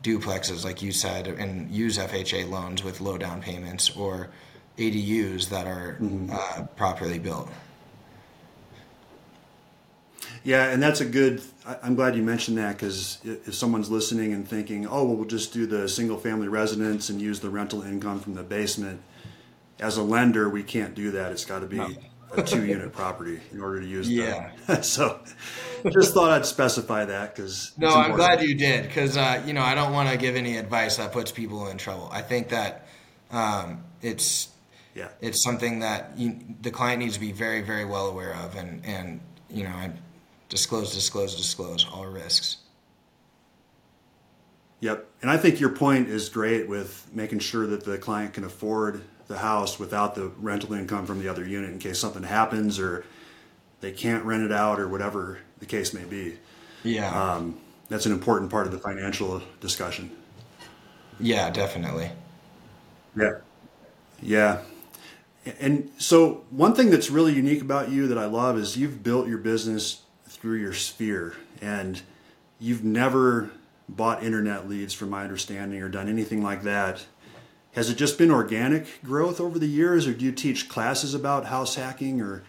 duplexes, 0.04 0.64
like 0.64 0.82
you 0.82 0.92
said, 0.92 1.28
and 1.28 1.70
use 1.72 1.98
FHA 1.98 2.50
loans 2.50 2.84
with 2.84 3.02
low 3.02 3.18
down 3.18 3.42
payments 3.42 3.96
or 3.96 4.30
ADUs 4.78 5.50
that 5.50 5.68
are 5.68 5.98
uh, 6.32 6.64
properly 6.76 7.20
built. 7.20 7.50
Yeah, 10.46 10.70
and 10.70 10.82
that's 10.82 11.02
a 11.02 11.06
good. 11.06 11.42
I'm 11.82 11.96
glad 11.96 12.16
you 12.16 12.22
mentioned 12.22 12.60
that 12.60 12.78
because 12.78 13.18
if 13.24 13.56
someone's 13.56 13.90
listening 13.90 14.32
and 14.32 14.48
thinking, 14.48 14.86
"Oh, 14.86 15.04
well, 15.04 15.16
we'll 15.16 15.26
just 15.26 15.52
do 15.52 15.66
the 15.66 15.90
single-family 15.90 16.48
residence 16.48 17.10
and 17.10 17.20
use 17.20 17.40
the 17.40 17.50
rental 17.50 17.82
income 17.82 18.20
from 18.20 18.36
the 18.36 18.44
basement," 18.44 19.02
as 19.80 19.98
a 19.98 20.04
lender, 20.04 20.48
we 20.48 20.62
can't 20.62 20.94
do 20.94 21.12
that. 21.12 21.32
It's 21.32 21.46
got 21.46 21.60
to 21.60 21.66
be 21.66 21.82
a 22.38 22.44
two-unit 22.44 22.94
property 22.94 23.40
in 23.52 23.60
order 23.60 23.82
to 23.82 23.88
use. 23.88 24.08
Yeah. 24.08 24.52
The, 24.68 24.82
so, 24.84 25.20
just 25.92 26.14
thought 26.14 26.30
I'd 26.30 26.46
specify 26.46 27.06
that 27.06 27.36
because. 27.36 27.72
No, 27.80 27.90
I'm 27.90 28.16
glad 28.16 28.44
you 28.44 28.54
did 28.54 28.84
because 28.84 29.18
uh, 29.18 29.42
you 29.48 29.54
know 29.54 29.64
I 29.64 29.74
don't 29.74 29.94
want 29.94 30.10
to 30.12 30.18
give 30.18 30.36
any 30.36 30.58
advice 30.58 30.98
that 30.98 31.12
puts 31.12 31.32
people 31.32 31.68
in 31.70 31.80
trouble. 31.80 32.08
I 32.12 32.22
think 32.22 32.50
that 32.50 32.88
um, 33.32 33.84
it's 34.04 34.50
Yeah. 34.94 35.08
it's 35.22 35.44
something 35.44 35.80
that 35.80 36.12
you, 36.18 36.40
the 36.62 36.70
client 36.70 37.00
needs 37.00 37.16
to 37.16 37.20
be 37.20 37.32
very 37.32 37.62
very 37.64 37.86
well 37.86 38.08
aware 38.08 38.36
of, 38.36 38.56
and 38.56 38.86
and 38.86 39.22
you 39.50 39.64
know 39.64 39.72
I 39.72 39.92
disclose 40.56 40.94
disclose 40.94 41.36
disclose 41.36 41.86
all 41.92 42.06
risks. 42.06 42.58
Yep. 44.80 45.06
And 45.22 45.30
I 45.30 45.36
think 45.38 45.60
your 45.60 45.70
point 45.72 46.08
is 46.08 46.30
great 46.30 46.70
with 46.70 47.10
making 47.12 47.40
sure 47.40 47.68
that 47.68 47.84
the 47.84 47.98
client 47.98 48.34
can 48.34 48.46
afford 48.46 49.04
the 49.28 49.38
house 49.38 49.78
without 49.80 50.16
the 50.16 50.28
rental 50.40 50.74
income 50.74 51.06
from 51.06 51.20
the 51.20 51.28
other 51.28 51.46
unit 51.46 51.72
in 51.72 51.80
case 51.80 52.00
something 52.00 52.24
happens 52.24 52.80
or 52.80 53.06
they 53.82 53.92
can't 53.92 54.24
rent 54.24 54.44
it 54.44 54.52
out 54.52 54.80
or 54.80 54.88
whatever 54.88 55.40
the 55.60 55.66
case 55.66 55.94
may 55.94 56.04
be. 56.06 56.38
Yeah, 56.84 57.10
Um, 57.10 57.60
that's 57.90 58.06
an 58.06 58.12
important 58.14 58.50
part 58.52 58.66
of 58.66 58.72
the 58.72 58.80
financial 58.80 59.42
discussion. 59.60 60.12
yeah, 61.20 61.50
definitely. 61.50 62.12
Yeah. 63.18 63.40
Yeah. 64.22 64.62
And 65.60 65.92
so, 65.98 66.44
one 66.50 66.74
thing 66.74 66.90
that's 66.92 67.10
really 67.10 67.34
unique 67.34 67.62
about 67.62 67.90
you 67.90 68.08
that 68.08 68.18
I 68.18 68.26
love 68.26 68.58
is 68.58 68.78
you've 68.78 69.04
built 69.04 69.28
your 69.28 69.38
business 69.38 70.02
through 70.46 70.60
your 70.60 70.74
sphere 70.74 71.34
and 71.60 72.04
you've 72.60 72.84
never 72.84 73.50
bought 73.90 74.22
internet 74.24 74.70
leads, 74.70 74.94
from 74.94 75.10
my 75.10 75.24
understanding, 75.24 75.82
or 75.82 75.90
done 75.90 76.08
anything 76.08 76.44
like 76.44 76.62
that. 76.62 77.04
Has 77.72 77.90
it 77.90 77.96
just 77.96 78.20
been 78.20 78.30
organic 78.30 79.02
growth 79.04 79.42
over 79.42 79.58
the 79.58 79.66
years, 79.66 80.06
or 80.06 80.14
do 80.14 80.24
you 80.24 80.32
teach 80.32 80.70
classes 80.70 81.16
about 81.16 81.46
house 81.46 81.74
hacking, 81.74 82.22
or 82.22 82.44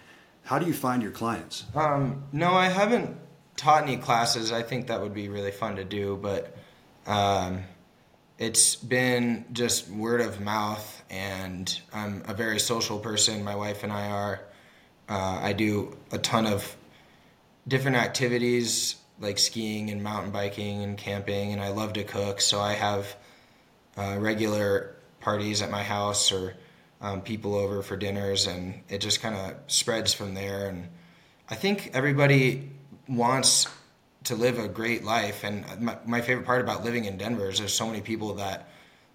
how 0.45 0.59
do 0.59 0.67
you 0.67 0.75
find 0.75 1.03
your 1.03 1.11
clients? 1.11 1.65
Um, 1.75 2.25
no, 2.33 2.53
I 2.53 2.69
haven't 2.69 3.17
taught 3.57 3.85
any 3.85 3.97
classes. 3.97 4.53
I 4.53 4.61
think 4.61 4.89
that 4.89 5.01
would 5.01 5.15
be 5.15 5.31
really 5.31 5.51
fun 5.51 5.77
to 5.77 5.85
do, 5.85 6.19
but 6.21 6.55
um, 7.07 7.63
it's 8.39 8.77
been 8.77 9.47
just 9.55 9.89
word 9.89 10.21
of 10.21 10.39
mouth, 10.39 11.03
and 11.09 11.81
I'm 11.95 12.25
a 12.29 12.35
very 12.35 12.61
social 12.61 12.99
person. 12.99 13.43
My 13.43 13.57
wife 13.57 13.85
and 13.85 13.91
I 13.91 14.11
are. 14.11 14.41
Uh, 15.09 15.41
I 15.41 15.55
do 15.55 15.97
a 16.13 16.19
ton 16.19 16.47
of 16.47 16.77
different 17.67 17.97
activities 17.97 18.97
like 19.19 19.39
skiing 19.39 19.91
and 19.91 20.03
mountain 20.03 20.31
biking 20.31 20.83
and 20.83 20.97
camping, 20.99 21.53
and 21.53 21.61
I 21.61 21.69
love 21.69 21.95
to 21.95 22.05
cook. 22.05 22.41
So 22.41 22.61
I 22.61 22.75
have 22.75 23.17
uh, 23.97 24.17
regular 24.19 24.97
parties 25.21 25.63
at 25.63 25.71
my 25.71 25.83
house 25.83 26.33
or 26.33 26.55
um, 27.01 27.23
people 27.23 27.55
over 27.55 27.83
for 27.83 27.97
dinners, 27.97 28.47
and 28.47 28.83
it 28.89 28.99
just 28.99 29.21
kind 29.21 29.35
of 29.35 29.55
spreads 29.67 30.15
from 30.15 30.35
there. 30.35 30.69
And 30.69 30.89
I 31.49 31.55
think 31.55 31.91
everybody 31.95 32.71
wants 33.09 33.67
to 34.25 34.35
live 34.35 34.59
a 34.59 34.69
great 34.69 35.05
life. 35.05 35.45
And 35.45 35.65
my, 35.81 35.99
my 36.05 36.21
favorite 36.21 36.47
part 36.47 36.61
about 36.61 36.85
living 36.85 37.05
in 37.05 37.17
Denver 37.17 37.49
is 37.49 37.59
there's 37.59 37.73
so 37.73 37.87
many 37.87 38.01
people 38.01 38.35
that 38.35 38.69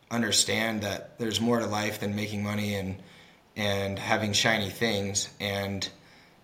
understand 0.09 0.81
that 0.81 1.17
there's 1.19 1.39
more 1.39 1.59
to 1.59 1.67
life 1.67 1.99
than 1.99 2.15
making 2.15 2.43
money 2.43 2.75
and 2.75 3.01
and 3.55 3.99
having 3.99 4.31
shiny 4.31 4.69
things. 4.69 5.29
And 5.41 5.87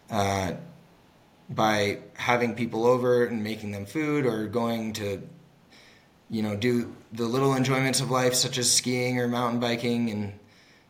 uh, 0.09 0.53
by 1.49 1.99
having 2.15 2.55
people 2.55 2.85
over 2.85 3.25
and 3.25 3.43
making 3.43 3.71
them 3.71 3.85
food 3.85 4.25
or 4.25 4.47
going 4.47 4.93
to 4.93 5.21
you 6.29 6.41
know 6.41 6.55
do 6.55 6.93
the 7.13 7.25
little 7.25 7.55
enjoyments 7.55 8.01
of 8.01 8.11
life 8.11 8.33
such 8.33 8.57
as 8.57 8.71
skiing 8.71 9.19
or 9.19 9.27
mountain 9.27 9.59
biking. 9.59 10.09
And 10.09 10.33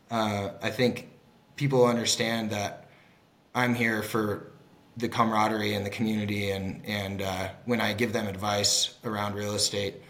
uh, 0.09 0.49
i 0.61 0.69
think 0.69 1.09
people 1.55 1.85
understand 1.85 2.49
that 2.51 2.89
i'm 3.53 3.75
here 3.75 4.01
for 4.01 4.51
the 4.95 5.09
camaraderie 5.09 5.73
and 5.73 5.85
the 5.85 5.91
community. 5.91 6.49
And 6.51 6.83
and 6.85 7.21
uh, 7.21 7.49
when 7.65 7.81
i 7.81 7.93
give 7.93 8.13
them 8.13 8.27
advice 8.27 8.95
around 9.03 9.35
real 9.35 9.53
estate 9.53 10.01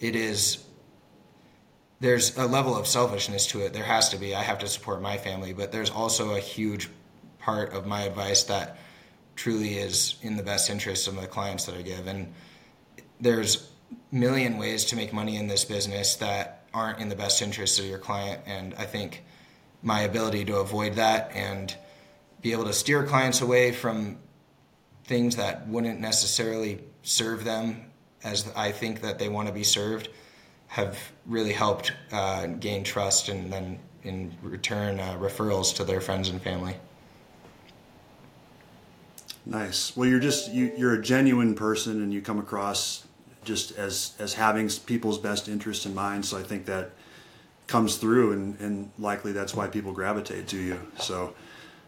it 0.00 0.16
is 0.16 0.64
there's 2.02 2.36
a 2.36 2.46
level 2.46 2.76
of 2.76 2.88
selfishness 2.88 3.46
to 3.46 3.60
it. 3.60 3.72
There 3.72 3.84
has 3.84 4.08
to 4.08 4.16
be. 4.16 4.34
I 4.34 4.42
have 4.42 4.58
to 4.58 4.66
support 4.66 5.00
my 5.00 5.16
family. 5.16 5.52
But 5.52 5.70
there's 5.70 5.88
also 5.88 6.34
a 6.34 6.40
huge 6.40 6.90
part 7.38 7.72
of 7.72 7.86
my 7.86 8.02
advice 8.02 8.42
that 8.44 8.76
truly 9.42 9.74
is 9.74 10.14
in 10.22 10.36
the 10.36 10.42
best 10.44 10.70
interest 10.70 11.08
of 11.08 11.20
the 11.20 11.26
clients 11.26 11.64
that 11.64 11.74
I 11.74 11.82
give. 11.82 12.06
And 12.06 12.32
there's 13.20 13.68
million 14.12 14.56
ways 14.56 14.84
to 14.84 14.94
make 14.94 15.12
money 15.12 15.36
in 15.36 15.48
this 15.48 15.64
business 15.64 16.14
that 16.16 16.64
aren't 16.72 17.00
in 17.00 17.08
the 17.08 17.16
best 17.16 17.42
interest 17.42 17.80
of 17.80 17.86
your 17.86 17.98
client. 17.98 18.40
And 18.46 18.72
I 18.74 18.84
think 18.84 19.24
my 19.82 20.02
ability 20.02 20.44
to 20.44 20.58
avoid 20.58 20.94
that 20.94 21.32
and 21.34 21.74
be 22.40 22.52
able 22.52 22.66
to 22.66 22.72
steer 22.72 23.04
clients 23.04 23.40
away 23.40 23.72
from 23.72 24.18
things 25.06 25.34
that 25.34 25.66
wouldn't 25.66 25.98
necessarily 25.98 26.78
serve 27.02 27.42
them 27.42 27.90
as 28.22 28.48
I 28.54 28.70
think 28.70 29.00
that 29.00 29.18
they 29.18 29.28
want 29.28 29.48
to 29.48 29.52
be 29.52 29.64
served 29.64 30.08
have 30.68 30.96
really 31.26 31.52
helped 31.52 31.90
uh, 32.12 32.46
gain 32.46 32.84
trust 32.84 33.28
and 33.28 33.52
then 33.52 33.80
in 34.04 34.36
return 34.40 35.00
uh, 35.00 35.16
referrals 35.18 35.74
to 35.76 35.84
their 35.84 36.00
friends 36.00 36.28
and 36.28 36.40
family. 36.40 36.76
Nice. 39.44 39.96
Well, 39.96 40.08
you're 40.08 40.20
just 40.20 40.52
you, 40.52 40.72
you're 40.76 40.94
a 40.94 41.02
genuine 41.02 41.54
person, 41.54 42.02
and 42.02 42.12
you 42.12 42.20
come 42.20 42.38
across 42.38 43.06
just 43.44 43.76
as 43.76 44.14
as 44.18 44.34
having 44.34 44.68
people's 44.86 45.18
best 45.18 45.48
interest 45.48 45.84
in 45.86 45.94
mind. 45.94 46.24
So 46.24 46.38
I 46.38 46.42
think 46.42 46.66
that 46.66 46.90
comes 47.66 47.96
through, 47.96 48.32
and 48.32 48.60
and 48.60 48.90
likely 48.98 49.32
that's 49.32 49.54
why 49.54 49.66
people 49.66 49.92
gravitate 49.92 50.46
to 50.48 50.58
you. 50.58 50.80
So 50.98 51.34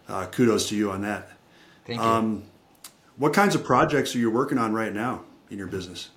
uh, 0.09 0.27
kudos 0.27 0.69
to 0.71 0.77
you 0.77 0.91
on 0.91 1.03
that. 1.03 1.31
Thank 1.87 2.01
you. 2.01 2.07
Um, 2.07 2.43
what 3.17 3.33
kinds 3.33 3.55
of 3.55 3.63
projects 3.63 4.15
are 4.17 4.19
you 4.19 4.31
working 4.31 4.59
on 4.59 4.73
right 4.73 4.93
now 4.93 5.23
in 5.51 5.59
your 5.59 5.69
business? 5.69 6.11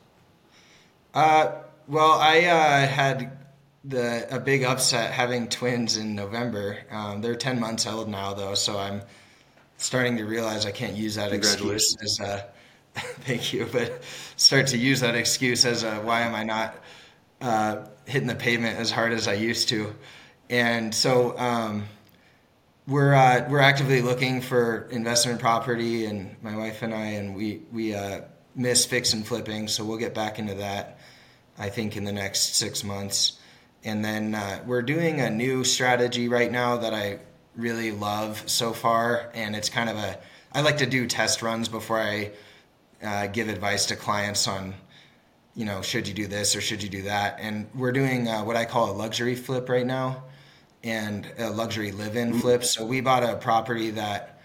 Uh, 1.14 1.52
well, 1.88 2.14
I 2.14 2.46
uh, 2.46 2.88
had 2.88 3.38
the 3.84 4.28
a 4.36 4.40
big 4.40 4.64
upset 4.64 5.12
having 5.12 5.48
twins 5.48 5.98
in 5.98 6.16
November. 6.16 6.80
Um, 6.90 7.22
they're 7.22 7.36
ten 7.36 7.60
months 7.60 7.86
old 7.86 8.10
now, 8.10 8.34
though, 8.34 8.56
so 8.56 8.80
I'm 8.80 9.02
starting 9.78 10.18
to 10.18 10.26
realize 10.26 10.66
I 10.66 10.72
can't 10.72 10.96
use 10.96 11.16
that 11.16 11.32
excuse 11.32 11.96
as 12.02 12.20
a 12.20 12.50
thank 12.98 13.54
you, 13.54 13.68
but 13.72 14.04
start 14.38 14.68
to 14.68 14.78
use 14.78 15.02
that 15.02 15.16
excuse 15.16 15.66
as 15.66 15.84
a 15.84 15.96
why 15.98 16.22
am 16.22 16.34
I 16.34 16.44
not 16.44 16.76
uh, 17.42 17.86
hitting 18.06 18.28
the 18.28 18.36
pavement 18.36 18.80
as 18.80 18.90
hard 18.90 19.12
as 19.12 19.28
I 19.28 19.34
used 19.34 19.70
to, 19.70 19.94
and 20.50 20.94
so 20.94 21.38
um, 21.38 21.86
we're 22.88 23.14
uh, 23.14 23.48
we're 23.50 23.60
actively 23.60 24.02
looking 24.02 24.42
for 24.42 24.88
investment 24.90 25.40
property, 25.40 26.06
and 26.06 26.36
my 26.42 26.56
wife 26.56 26.82
and 26.82 26.94
I, 26.94 27.06
and 27.06 27.36
we 27.36 27.62
we 27.72 27.94
uh, 27.94 28.22
miss 28.56 28.86
fix 28.86 29.14
and 29.14 29.26
flipping, 29.26 29.68
so 29.68 29.86
we'll 29.86 30.00
get 30.00 30.16
back 30.16 30.40
into 30.40 30.56
that. 30.56 31.00
I 31.60 31.70
think 31.70 31.98
in 31.98 32.04
the 32.04 32.12
next 32.12 32.56
six 32.56 32.84
months, 32.84 33.40
and 33.84 34.04
then 34.04 34.34
uh, 34.34 34.64
we're 34.66 34.82
doing 34.82 35.22
a 35.22 35.30
new 35.30 35.64
strategy 35.64 36.28
right 36.28 36.52
now 36.52 36.78
that 36.78 36.94
I 36.94 37.20
really 37.58 37.92
love 37.92 38.44
so 38.46 38.72
far, 38.72 39.32
and 39.34 39.56
it's 39.56 39.70
kind 39.70 39.90
of 39.90 39.98
a 39.98 40.18
I 40.54 40.62
like 40.62 40.78
to 40.78 40.86
do 40.86 41.06
test 41.08 41.42
runs 41.42 41.68
before 41.68 42.00
I 42.00 42.32
uh, 43.04 43.28
give 43.28 43.50
advice 43.50 43.88
to 43.88 43.96
clients 43.96 44.48
on 44.48 44.74
you 45.56 45.66
know 45.66 45.82
should 45.82 46.08
you 46.08 46.14
do 46.14 46.28
this 46.28 46.56
or 46.56 46.62
should 46.62 46.82
you 46.82 46.90
do 46.90 47.02
that, 47.04 47.38
and 47.40 47.68
we're 47.76 47.92
doing 47.92 48.28
uh, 48.28 48.44
what 48.44 48.56
I 48.56 48.66
call 48.66 48.92
a 48.92 48.94
luxury 48.94 49.36
flip 49.36 49.68
right 49.68 49.86
now, 49.86 50.24
and 50.84 51.30
a 51.40 51.50
luxury 51.50 51.92
live-in 51.92 52.30
mm-hmm. 52.30 52.40
flip. 52.40 52.64
So 52.64 52.86
we 52.86 53.02
bought 53.02 53.24
a 53.24 53.36
property 53.36 53.90
that 53.92 54.40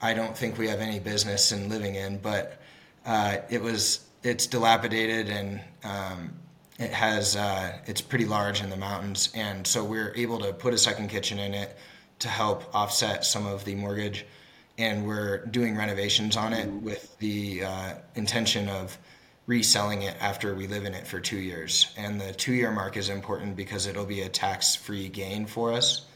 I 0.00 0.14
don't 0.14 0.36
think 0.36 0.58
we 0.58 0.68
have 0.68 0.80
any 0.80 0.98
business 0.98 1.52
in 1.52 1.68
living 1.68 1.94
in, 1.94 2.18
but 2.18 2.60
uh, 3.06 3.36
it 3.50 3.62
was 3.62 4.00
it's 4.22 4.46
dilapidated 4.46 5.28
and 5.28 5.60
um, 5.84 6.32
it 6.78 6.90
has 6.90 7.36
uh, 7.36 7.78
it's 7.86 8.00
pretty 8.00 8.24
large 8.24 8.62
in 8.62 8.70
the 8.70 8.76
mountains, 8.76 9.28
and 9.34 9.66
so 9.66 9.84
we're 9.84 10.14
able 10.16 10.38
to 10.38 10.52
put 10.54 10.72
a 10.72 10.78
second 10.78 11.08
kitchen 11.08 11.38
in 11.38 11.52
it 11.52 11.76
to 12.20 12.28
help 12.28 12.74
offset 12.74 13.24
some 13.24 13.46
of 13.46 13.64
the 13.64 13.74
mortgage. 13.74 14.26
And 14.76 15.06
we're 15.06 15.46
doing 15.46 15.76
renovations 15.76 16.36
on 16.36 16.52
it 16.52 16.68
with 16.68 17.16
the 17.18 17.64
uh, 17.64 17.94
intention 18.16 18.68
of 18.68 18.98
reselling 19.46 20.02
it 20.02 20.16
after 20.20 20.54
we 20.54 20.66
live 20.66 20.84
in 20.84 20.94
it 20.94 21.06
for 21.06 21.20
two 21.20 21.38
years. 21.38 21.92
And 21.96 22.20
the 22.20 22.32
two 22.32 22.54
year 22.54 22.70
mark 22.70 22.96
is 22.96 23.08
important 23.08 23.56
because 23.56 23.86
it'll 23.86 24.06
be 24.06 24.22
a 24.22 24.28
tax 24.28 24.74
free 24.74 25.08
gain 25.08 25.46
for 25.46 25.72
us. 25.72 26.06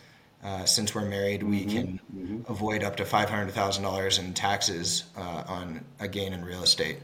Uh, 0.43 0.65
since 0.65 0.95
we're 0.95 1.05
married, 1.05 1.43
we 1.43 1.61
mm-hmm. 1.61 1.71
can 1.71 2.01
mm-hmm. 2.15 2.53
avoid 2.53 2.83
up 2.85 2.97
to 2.97 3.05
$500,000 3.05 4.19
in 4.19 4.35
taxes 4.35 5.05
uh, 5.17 5.45
on 5.47 5.85
a 6.01 6.09
gain 6.09 6.33
in 6.33 6.45
real 6.45 6.63
estate. 6.63 6.99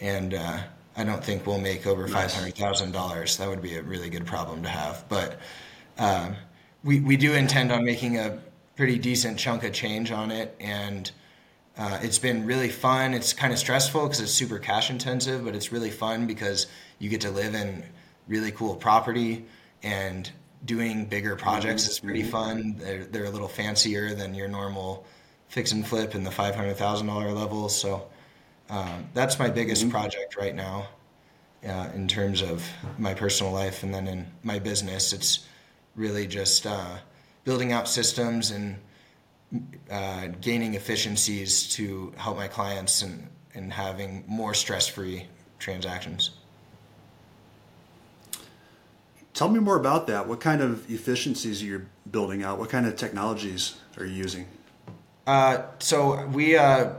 And 0.00 0.34
uh, 0.34 0.58
I 0.98 1.04
don't 1.04 1.22
think 1.22 1.46
we'll 1.46 1.60
make 1.60 1.86
over 1.86 2.08
five 2.08 2.32
hundred 2.32 2.56
thousand 2.56 2.90
dollars. 2.90 3.36
That 3.36 3.48
would 3.48 3.62
be 3.62 3.76
a 3.76 3.82
really 3.82 4.10
good 4.10 4.26
problem 4.26 4.64
to 4.64 4.68
have. 4.68 5.04
But 5.08 5.38
um, 5.96 6.34
we 6.84 7.00
we 7.00 7.16
do 7.16 7.34
intend 7.34 7.72
on 7.72 7.84
making 7.84 8.18
a 8.18 8.38
pretty 8.76 8.98
decent 8.98 9.38
chunk 9.38 9.64
of 9.64 9.72
change 9.72 10.10
on 10.12 10.30
it, 10.30 10.56
and 10.60 11.10
uh, 11.76 11.98
it's 12.02 12.18
been 12.18 12.46
really 12.46 12.68
fun. 12.68 13.14
It's 13.14 13.32
kind 13.32 13.52
of 13.52 13.58
stressful 13.58 14.02
because 14.04 14.20
it's 14.20 14.32
super 14.32 14.58
cash 14.58 14.90
intensive, 14.90 15.44
but 15.44 15.54
it's 15.54 15.72
really 15.72 15.90
fun 15.90 16.26
because 16.26 16.66
you 16.98 17.08
get 17.08 17.20
to 17.22 17.30
live 17.30 17.54
in 17.54 17.84
really 18.26 18.52
cool 18.52 18.76
property 18.76 19.46
and 19.82 20.30
doing 20.64 21.06
bigger 21.06 21.36
projects 21.36 21.82
mm-hmm. 21.82 21.90
is 21.90 22.00
pretty 22.00 22.22
mm-hmm. 22.22 22.30
fun. 22.30 22.74
They're 22.78 23.04
they're 23.04 23.24
a 23.24 23.30
little 23.30 23.48
fancier 23.48 24.14
than 24.14 24.34
your 24.34 24.48
normal 24.48 25.06
fix 25.48 25.72
and 25.72 25.86
flip 25.86 26.14
in 26.14 26.24
the 26.24 26.30
five 26.30 26.54
hundred 26.54 26.76
thousand 26.76 27.06
dollar 27.06 27.32
level. 27.32 27.68
So 27.68 28.08
um, 28.70 29.08
that's 29.14 29.38
my 29.38 29.48
biggest 29.48 29.82
mm-hmm. 29.82 29.92
project 29.92 30.36
right 30.36 30.54
now 30.54 30.88
uh, 31.66 31.88
in 31.94 32.08
terms 32.08 32.42
of 32.42 32.68
my 32.98 33.14
personal 33.14 33.52
life 33.52 33.82
and 33.82 33.92
then 33.92 34.06
in 34.06 34.26
my 34.42 34.58
business 34.58 35.12
it's 35.12 35.46
really 35.98 36.26
just 36.26 36.66
uh, 36.66 36.96
building 37.44 37.72
out 37.72 37.88
systems 37.88 38.52
and 38.52 38.76
uh, 39.90 40.28
gaining 40.40 40.74
efficiencies 40.74 41.68
to 41.70 42.12
help 42.16 42.36
my 42.36 42.48
clients 42.48 43.02
and, 43.02 43.28
and 43.54 43.72
having 43.72 44.24
more 44.26 44.54
stress-free 44.54 45.26
transactions. 45.58 46.30
Tell 49.34 49.48
me 49.48 49.60
more 49.60 49.76
about 49.76 50.06
that. 50.06 50.26
What 50.26 50.40
kind 50.40 50.60
of 50.60 50.90
efficiencies 50.90 51.62
are 51.62 51.66
you 51.66 51.86
building 52.10 52.42
out? 52.42 52.58
What 52.58 52.70
kind 52.70 52.86
of 52.86 52.96
technologies 52.96 53.76
are 53.96 54.04
you 54.04 54.14
using? 54.14 54.46
Uh, 55.26 55.62
so 55.78 56.26
we 56.26 56.56
uh, 56.56 56.92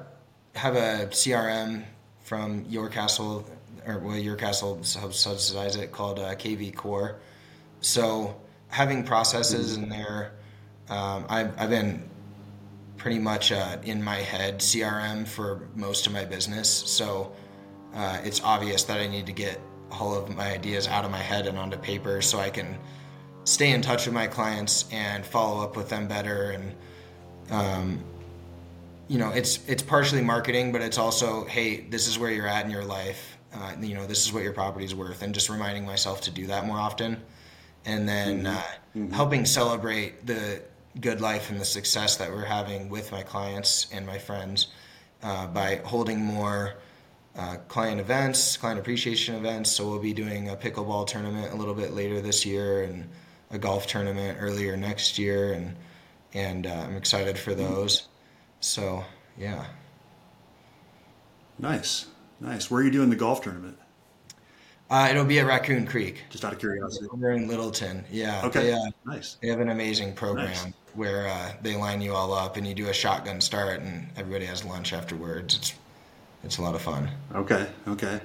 have 0.56 0.76
a 0.76 1.08
CRM 1.08 1.84
from 2.24 2.66
Your 2.70 2.90
Castle, 2.90 3.46
or 3.86 4.00
well, 4.00 4.18
Your 4.18 4.36
Castle 4.36 4.84
subsidize 4.84 5.76
it 5.76 5.92
called 5.92 6.20
uh, 6.20 6.36
kvCORE. 6.36 7.16
So 7.82 8.36
having 8.70 9.04
processes 9.04 9.76
in 9.76 9.90
there, 9.90 10.32
um, 10.90 11.26
I've, 11.30 11.60
I've 11.60 11.70
been 11.70 12.10
pretty 12.98 13.20
much 13.20 13.52
uh, 13.52 13.78
in 13.84 14.04
my 14.04 14.18
head 14.18 14.60
CRM 14.60 15.28
for 15.28 15.68
most 15.76 16.08
of 16.08 16.14
my 16.14 16.26
business. 16.26 16.70
So 16.70 17.32
uh, 17.94 18.20
it's 18.24 18.42
obvious 18.44 18.84
that 18.84 19.00
I 19.00 19.08
need 19.08 19.26
to 19.28 19.32
get 19.32 19.60
all 19.92 20.16
of 20.16 20.36
my 20.36 20.52
ideas 20.54 20.88
out 20.88 21.06
of 21.06 21.12
my 21.12 21.18
head 21.18 21.48
and 21.48 21.58
onto 21.58 21.78
paper 21.78 22.22
so 22.22 22.40
I 22.40 22.50
can 22.50 22.78
stay 23.44 23.72
in 23.72 23.82
touch 23.82 24.06
with 24.06 24.14
my 24.14 24.28
clients 24.28 24.86
and 24.92 25.26
follow 25.26 25.64
up 25.64 25.76
with 25.76 25.90
them 25.90 26.08
better 26.08 26.52
and 26.52 26.76
um, 27.52 28.04
you 29.08 29.18
know, 29.18 29.32
it's 29.32 29.68
it's 29.68 29.82
partially 29.82 30.22
marketing, 30.22 30.72
but 30.72 30.82
it's 30.82 31.00
also, 31.00 31.44
hey, 31.46 31.82
this 31.82 32.08
is 32.08 32.20
where 32.20 32.32
you're 32.32 32.48
at 32.48 32.64
in 32.64 32.72
your 32.72 32.86
life. 32.86 33.38
Uh, 33.52 33.74
you 33.82 33.96
know, 33.96 34.06
this 34.06 34.26
is 34.26 34.32
what 34.32 34.44
your 34.44 34.54
property 34.54 34.86
is 34.86 34.94
worth, 34.94 35.24
and 35.24 35.34
just 35.34 35.50
reminding 35.50 35.84
myself 35.84 36.22
to 36.22 36.32
do 36.32 36.46
that 36.46 36.68
more 36.68 36.78
often, 36.78 37.20
and 37.86 38.08
then 38.08 38.44
mm-hmm. 38.44 38.48
Uh, 38.48 38.62
mm-hmm. 38.96 39.13
helping 39.13 39.46
celebrate 39.46 40.26
the 40.26 40.62
good 41.00 41.22
life 41.22 41.50
and 41.50 41.60
the 41.60 41.65
success 41.65 42.18
that 42.18 42.30
we're 42.32 42.46
having 42.46 42.89
with 42.89 43.12
my 43.12 43.24
clients 43.24 43.88
and 43.92 44.06
my 44.06 44.18
friends 44.18 44.68
uh, 45.24 45.48
by 45.48 45.82
holding 45.86 46.20
more 46.20 46.76
uh, 47.38 47.56
client 47.68 48.00
events, 48.00 48.58
client 48.58 48.80
appreciation 48.80 49.36
events. 49.36 49.72
So 49.72 49.88
we'll 49.88 50.00
be 50.00 50.13
doing 50.13 50.50
a 50.50 50.56
pickleball 50.56 51.08
tournament 51.08 51.54
a 51.54 51.56
little 51.56 51.74
bit 51.74 51.94
later 51.94 52.22
this 52.22 52.46
year, 52.46 52.84
and 52.84 53.08
a 53.52 53.58
golf 53.58 53.88
tournament 53.88 54.38
earlier 54.42 54.76
next 54.76 55.18
year, 55.18 55.54
and 55.54 55.76
and 56.34 56.68
uh, 56.68 56.86
I'm 56.88 56.96
excited 56.96 57.38
for 57.38 57.52
mm-hmm. 57.52 57.74
those. 57.74 58.08
So 58.60 59.04
yeah. 59.38 59.65
Nice, 61.58 62.06
nice. 62.39 62.72
Where 62.72 62.82
are 62.82 62.86
you 62.86 62.92
doing 62.92 63.10
the 63.10 63.15
golf 63.15 63.42
tournament? 63.42 63.78
Uh, 64.89 65.08
it'll 65.12 65.25
be 65.25 65.39
at 65.39 65.45
Raccoon 65.45 65.86
Creek. 65.86 66.23
Just 66.30 66.43
out 66.43 66.52
of 66.52 66.60
curiosity. 66.60 67.08
We're 67.13 67.32
in 67.32 67.47
Littleton. 67.47 68.04
Yeah. 68.12 68.41
Okay. 68.45 68.63
They, 68.63 68.73
uh, 68.73 68.89
nice. 69.06 69.38
They 69.41 69.47
have 69.49 69.60
an 69.60 69.69
amazing 69.69 70.13
program 70.13 70.47
nice. 70.47 70.67
where 70.95 71.28
uh, 71.28 71.52
they 71.62 71.75
line 71.75 72.02
you 72.02 72.13
all 72.13 72.34
up 72.34 72.58
and 72.58 72.65
you 72.65 72.73
do 72.73 72.88
a 72.88 72.93
shotgun 72.93 73.39
start 73.39 73.82
and 73.82 74.10
everybody 74.17 74.45
has 74.45 74.65
lunch 74.65 74.93
afterwards. 74.93 75.56
It's 75.56 75.73
it's 76.43 76.58
a 76.58 76.62
lot 76.62 76.73
of 76.73 76.82
fun. 76.82 77.10
Okay. 77.36 77.67
Okay. 77.88 78.19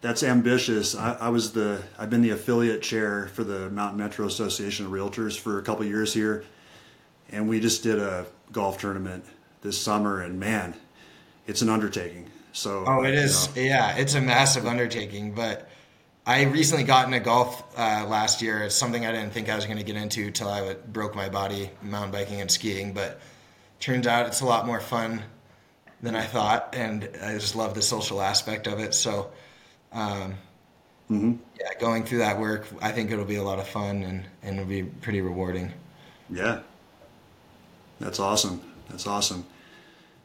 That's 0.00 0.22
ambitious. 0.22 0.96
I, 0.96 1.14
I 1.14 1.28
was 1.28 1.52
the 1.52 1.82
I've 1.98 2.10
been 2.10 2.22
the 2.22 2.30
affiliate 2.30 2.82
chair 2.82 3.28
for 3.34 3.44
the 3.44 3.70
Mountain 3.70 3.98
Metro 3.98 4.26
Association 4.26 4.86
of 4.86 4.92
Realtors 4.92 5.38
for 5.38 5.58
a 5.58 5.62
couple 5.62 5.84
years 5.84 6.12
here, 6.12 6.44
and 7.30 7.48
we 7.48 7.60
just 7.60 7.82
did 7.82 7.98
a 7.98 8.26
golf 8.50 8.78
tournament 8.78 9.24
this 9.62 9.78
summer, 9.78 10.22
and 10.22 10.40
man, 10.40 10.74
it's 11.46 11.62
an 11.62 11.68
undertaking. 11.68 12.30
So 12.52 12.84
oh, 12.86 13.04
it 13.04 13.14
is. 13.14 13.54
Know. 13.54 13.62
Yeah, 13.62 13.96
it's 13.96 14.14
a 14.14 14.20
massive 14.20 14.66
undertaking. 14.66 15.32
But 15.32 15.68
I 16.26 16.44
recently 16.44 16.84
got 16.84 17.06
into 17.06 17.20
golf 17.20 17.62
uh, 17.78 18.06
last 18.08 18.42
year. 18.42 18.62
It's 18.62 18.74
something 18.74 19.04
I 19.04 19.12
didn't 19.12 19.32
think 19.32 19.48
I 19.48 19.56
was 19.56 19.66
going 19.66 19.78
to 19.78 19.84
get 19.84 19.96
into 19.96 20.26
until 20.26 20.48
I 20.48 20.74
broke 20.74 21.14
my 21.14 21.28
body 21.28 21.70
mountain 21.82 22.10
biking 22.10 22.40
and 22.40 22.50
skiing. 22.50 22.92
But 22.92 23.20
turns 23.80 24.06
out 24.06 24.26
it's 24.26 24.40
a 24.40 24.46
lot 24.46 24.66
more 24.66 24.80
fun 24.80 25.22
than 26.02 26.14
I 26.14 26.24
thought, 26.24 26.74
and 26.76 27.08
I 27.22 27.34
just 27.34 27.56
love 27.56 27.74
the 27.74 27.82
social 27.82 28.20
aspect 28.20 28.66
of 28.66 28.78
it. 28.78 28.94
So. 28.94 29.30
Um, 29.90 30.34
mm-hmm. 31.10 31.32
yeah, 31.58 31.70
going 31.80 32.04
through 32.04 32.18
that 32.18 32.38
work, 32.38 32.66
I 32.82 32.92
think 32.92 33.10
it'll 33.10 33.24
be 33.24 33.36
a 33.36 33.42
lot 33.42 33.58
of 33.58 33.66
fun 33.66 34.02
and 34.02 34.26
and 34.42 34.56
it'll 34.56 34.68
be 34.68 34.82
pretty 34.82 35.22
rewarding. 35.22 35.72
Yeah, 36.28 36.60
that's 38.00 38.20
awesome. 38.20 38.60
That's 38.88 39.06
awesome. 39.06 39.46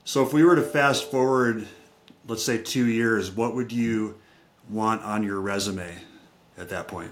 So 0.06 0.24
if 0.24 0.34
we 0.34 0.44
were 0.44 0.56
to 0.56 0.62
fast 0.62 1.10
forward, 1.10 1.68
let's 2.28 2.44
say 2.44 2.58
two 2.58 2.86
years, 2.86 3.32
what 3.32 3.56
would 3.56 3.72
you 3.72 4.16
want 4.70 5.04
on 5.04 5.24
your 5.24 5.40
resume 5.42 5.96
at 6.58 6.70
that 6.70 6.88
point? 6.88 7.12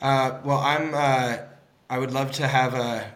Uh, 0.00 0.38
well, 0.44 0.58
I'm. 0.58 0.94
Uh, 0.94 1.38
I 1.90 1.98
would 1.98 2.12
love 2.12 2.30
to 2.32 2.46
have 2.46 2.74
a 2.74 3.12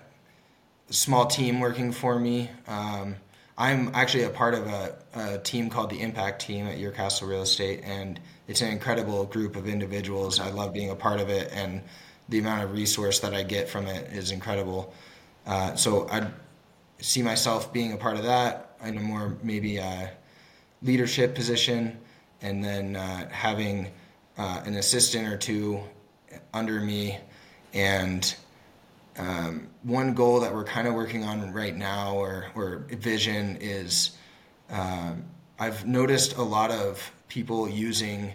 small 0.91 1.27
team 1.27 1.61
working 1.61 1.93
for 1.93 2.19
me. 2.19 2.51
Um, 2.67 3.15
I'm 3.57 3.93
actually 3.95 4.25
a 4.25 4.31
part 4.31 4.55
of 4.55 4.67
a, 4.67 4.97
a, 5.15 5.39
team 5.39 5.71
called 5.71 5.91
the 5.91 6.01
Impact 6.01 6.43
Team 6.43 6.67
at 6.67 6.79
Your 6.79 6.91
Castle 6.91 7.29
Real 7.29 7.43
Estate, 7.43 7.83
and 7.85 8.19
it's 8.49 8.63
an 8.63 8.69
incredible 8.71 9.27
group 9.27 9.55
of 9.55 9.69
individuals. 9.69 10.41
I 10.41 10.51
love 10.51 10.73
being 10.73 10.91
a 10.91 10.97
part 10.97 11.21
of 11.21 11.29
it, 11.29 11.53
and 11.53 11.83
the 12.29 12.41
amount 12.41 12.65
of 12.65 12.73
resource 12.73 13.21
that 13.21 13.33
I 13.33 13.45
get 13.45 13.69
from 13.69 13.87
it 13.87 14.13
is 14.13 14.33
incredible. 14.33 14.93
Uh, 15.47 15.77
so 15.77 16.09
I'd 16.11 16.33
see 16.99 17.23
myself 17.23 17.73
being 17.73 17.93
a 17.93 17.97
part 17.97 18.17
of 18.17 18.25
that 18.25 18.77
in 18.85 18.99
a 18.99 19.01
more 19.01 19.37
maybe 19.43 19.79
uh, 19.79 20.09
leadership 20.85 21.35
position, 21.35 21.99
and 22.43 22.63
then 22.63 22.95
uh, 22.95 23.29
having 23.31 23.91
uh, 24.39 24.63
an 24.65 24.77
assistant 24.77 25.27
or 25.27 25.37
two 25.37 25.81
under 26.53 26.81
me, 26.81 27.19
and 27.73 28.37
um, 29.19 29.69
one 29.83 30.15
goal 30.15 30.41
that 30.41 30.55
we're 30.55 30.65
kind 30.65 30.87
of 30.87 30.95
working 30.95 31.25
on 31.25 31.53
right 31.53 31.77
now, 31.77 32.15
or 32.15 32.47
or 32.55 32.87
vision, 32.91 33.59
is 33.61 34.17
um, 34.71 35.25
I've 35.59 35.87
noticed 35.87 36.37
a 36.37 36.43
lot 36.43 36.71
of 36.71 37.11
people 37.29 37.69
using 37.69 38.33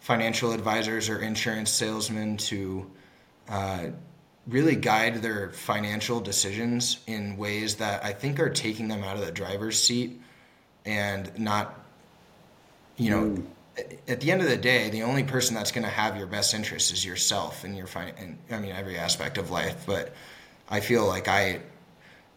financial 0.00 0.52
advisors 0.52 1.08
or 1.08 1.18
insurance 1.20 1.70
salesmen 1.70 2.36
to 2.36 2.90
uh, 3.48 3.86
really 4.46 4.76
guide 4.76 5.16
their 5.16 5.50
financial 5.50 6.20
decisions 6.20 7.00
in 7.06 7.36
ways 7.36 7.76
that 7.76 8.04
I 8.04 8.12
think 8.12 8.40
are 8.40 8.48
taking 8.48 8.88
them 8.88 9.02
out 9.02 9.16
of 9.16 9.24
the 9.24 9.32
driver's 9.32 9.82
seat 9.82 10.20
and 10.86 11.30
not, 11.38 11.78
you 12.98 13.10
know, 13.10 13.22
mm. 13.22 13.44
at 14.08 14.20
the 14.20 14.30
end 14.30 14.42
of 14.42 14.48
the 14.48 14.56
day, 14.56 14.90
the 14.90 15.02
only 15.02 15.22
person 15.22 15.54
that's 15.54 15.70
going 15.70 15.84
to 15.84 15.90
have 15.90 16.16
your 16.16 16.26
best 16.26 16.52
interest 16.52 16.92
is 16.92 17.04
yourself 17.04 17.64
and 17.64 17.76
your 17.76 17.86
fin- 17.86 18.14
and 18.18 18.38
I 18.50 18.58
mean 18.58 18.72
every 18.72 18.98
aspect 18.98 19.38
of 19.38 19.50
life. 19.50 19.84
But 19.86 20.12
I 20.68 20.80
feel 20.80 21.06
like 21.06 21.28
I 21.28 21.60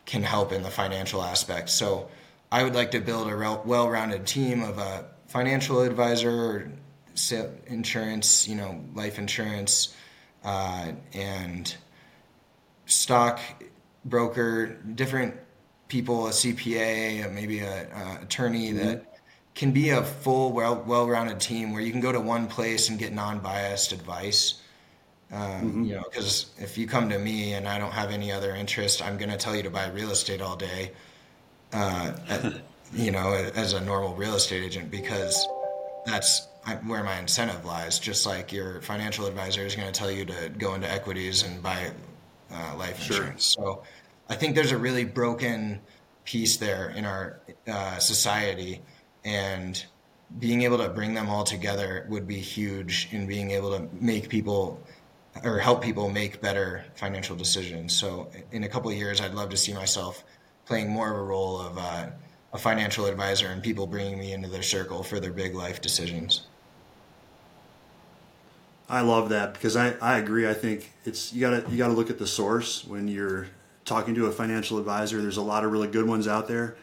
can 0.05 0.23
help 0.23 0.51
in 0.51 0.61
the 0.61 0.69
financial 0.69 1.21
aspect. 1.21 1.69
So 1.69 2.09
I 2.51 2.63
would 2.63 2.75
like 2.75 2.91
to 2.91 2.99
build 2.99 3.29
a 3.29 3.61
well-rounded 3.65 4.25
team 4.25 4.61
of 4.61 4.77
a 4.77 5.05
financial 5.27 5.81
advisor, 5.81 6.71
insurance, 7.67 8.47
you 8.47 8.55
know, 8.55 8.83
life 8.93 9.17
insurance, 9.17 9.95
uh, 10.43 10.91
and 11.13 11.75
stock 12.85 13.39
broker, 14.05 14.67
different 14.95 15.35
people, 15.87 16.27
a 16.27 16.31
CPA, 16.31 17.31
maybe 17.31 17.59
a, 17.59 17.87
a 17.89 18.23
attorney 18.23 18.69
mm-hmm. 18.69 18.85
that 18.85 19.10
can 19.53 19.71
be 19.71 19.89
a 19.89 20.03
full, 20.03 20.51
well, 20.53 20.83
well-rounded 20.85 21.39
team 21.39 21.73
where 21.73 21.81
you 21.81 21.91
can 21.91 22.01
go 22.01 22.11
to 22.11 22.19
one 22.19 22.47
place 22.47 22.89
and 22.89 22.97
get 22.97 23.13
non-biased 23.13 23.91
advice. 23.91 24.61
Um, 25.31 25.39
mm-hmm. 25.41 25.83
You 25.85 25.95
know, 25.95 26.03
because 26.11 26.51
if 26.57 26.77
you 26.77 26.87
come 26.87 27.09
to 27.09 27.19
me 27.19 27.53
and 27.53 27.67
I 27.67 27.77
don't 27.77 27.91
have 27.91 28.11
any 28.11 28.31
other 28.31 28.55
interest, 28.55 29.01
I'm 29.05 29.17
going 29.17 29.29
to 29.29 29.37
tell 29.37 29.55
you 29.55 29.63
to 29.63 29.69
buy 29.69 29.87
real 29.89 30.11
estate 30.11 30.41
all 30.41 30.55
day. 30.55 30.91
Uh, 31.73 32.13
at, 32.29 32.53
you 32.93 33.11
know, 33.11 33.33
as 33.55 33.73
a 33.73 33.81
normal 33.81 34.15
real 34.15 34.35
estate 34.35 34.63
agent, 34.63 34.91
because 34.91 35.47
that's 36.05 36.47
where 36.85 37.03
my 37.03 37.17
incentive 37.19 37.63
lies. 37.65 37.99
Just 37.99 38.25
like 38.25 38.51
your 38.51 38.81
financial 38.81 39.25
advisor 39.25 39.65
is 39.65 39.75
going 39.75 39.91
to 39.91 39.97
tell 39.97 40.11
you 40.11 40.25
to 40.25 40.49
go 40.57 40.75
into 40.75 40.91
equities 40.91 41.43
and 41.43 41.61
buy 41.63 41.91
uh, 42.51 42.75
life 42.77 42.99
insurance. 42.99 43.53
Sure. 43.53 43.65
So 43.65 43.83
I 44.29 44.35
think 44.35 44.55
there's 44.55 44.71
a 44.71 44.77
really 44.77 45.05
broken 45.05 45.79
piece 46.25 46.57
there 46.57 46.89
in 46.89 47.05
our 47.05 47.39
uh, 47.67 47.97
society, 47.99 48.81
and 49.23 49.83
being 50.39 50.61
able 50.61 50.77
to 50.77 50.89
bring 50.89 51.13
them 51.13 51.29
all 51.29 51.43
together 51.43 52.05
would 52.09 52.27
be 52.27 52.39
huge 52.39 53.09
in 53.11 53.27
being 53.27 53.51
able 53.51 53.77
to 53.77 53.87
make 53.93 54.29
people 54.29 54.81
or 55.43 55.59
help 55.59 55.81
people 55.81 56.09
make 56.09 56.41
better 56.41 56.83
financial 56.95 57.35
decisions. 57.35 57.95
So 57.95 58.29
in 58.51 58.63
a 58.63 58.69
couple 58.69 58.91
of 58.91 58.97
years, 58.97 59.21
I'd 59.21 59.33
love 59.33 59.49
to 59.49 59.57
see 59.57 59.73
myself 59.73 60.23
playing 60.65 60.89
more 60.89 61.11
of 61.11 61.17
a 61.17 61.23
role 61.23 61.59
of 61.59 61.77
uh, 61.77 62.07
a 62.53 62.57
financial 62.57 63.05
advisor 63.05 63.47
and 63.47 63.63
people 63.63 63.87
bringing 63.87 64.19
me 64.19 64.33
into 64.33 64.49
their 64.49 64.61
circle 64.61 65.03
for 65.03 65.19
their 65.19 65.31
big 65.31 65.55
life 65.55 65.81
decisions. 65.81 66.47
I 68.89 69.01
love 69.01 69.29
that 69.29 69.53
because 69.53 69.77
I, 69.77 69.91
I 70.01 70.17
agree. 70.17 70.49
I 70.49 70.53
think 70.53 70.91
it's 71.05 71.31
you 71.31 71.39
gotta 71.39 71.63
you 71.69 71.77
gotta 71.77 71.93
look 71.93 72.09
at 72.09 72.19
the 72.19 72.27
source 72.27 72.85
when 72.85 73.07
you're 73.07 73.47
talking 73.85 74.13
to 74.15 74.25
a 74.25 74.31
financial 74.31 74.77
advisor. 74.77 75.21
There's 75.21 75.37
a 75.37 75.41
lot 75.41 75.63
of 75.63 75.71
really 75.71 75.87
good 75.87 76.05
ones 76.05 76.27
out 76.27 76.49
there, 76.49 76.75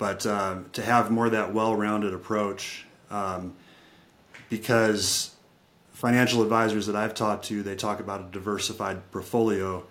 but 0.00 0.24
um, 0.24 0.64
to 0.72 0.80
have 0.80 1.10
more 1.10 1.26
of 1.26 1.32
that 1.32 1.52
well-rounded 1.52 2.14
approach, 2.14 2.86
um, 3.10 3.54
because 4.48 5.36
financial 5.92 6.42
advisors 6.42 6.86
that 6.86 6.96
I've 6.96 7.12
talked 7.12 7.44
to, 7.48 7.62
they 7.62 7.76
talk 7.76 8.00
about 8.00 8.22
a 8.22 8.32
diversified 8.32 9.10
portfolio, 9.12 9.84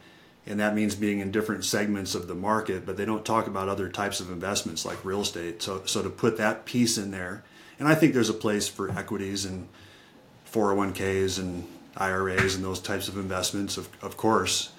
and 0.47 0.59
that 0.59 0.73
means 0.73 0.95
being 0.95 1.19
in 1.19 1.29
different 1.29 1.63
segments 1.63 2.15
of 2.15 2.27
the 2.27 2.33
market, 2.33 2.87
but 2.87 2.97
they 2.97 3.05
don't 3.05 3.23
talk 3.23 3.45
about 3.45 3.69
other 3.69 3.87
types 3.87 4.19
of 4.19 4.31
investments 4.31 4.83
like 4.83 5.05
real 5.05 5.21
estate. 5.21 5.61
So 5.61 5.83
so 5.85 6.01
to 6.01 6.09
put 6.09 6.37
that 6.37 6.65
piece 6.65 6.97
in 6.97 7.11
there, 7.11 7.43
and 7.77 7.87
I 7.87 7.93
think 7.93 8.15
there's 8.15 8.29
a 8.29 8.33
place 8.33 8.67
for 8.67 8.89
equities 8.89 9.45
and 9.45 9.67
401ks 10.51 11.37
and 11.37 11.67
IRAs 11.97 12.55
and 12.55 12.63
those 12.63 12.79
types 12.79 13.09
of 13.09 13.15
investments, 13.15 13.77
of, 13.77 13.87
of 14.01 14.17
course. 14.17 14.71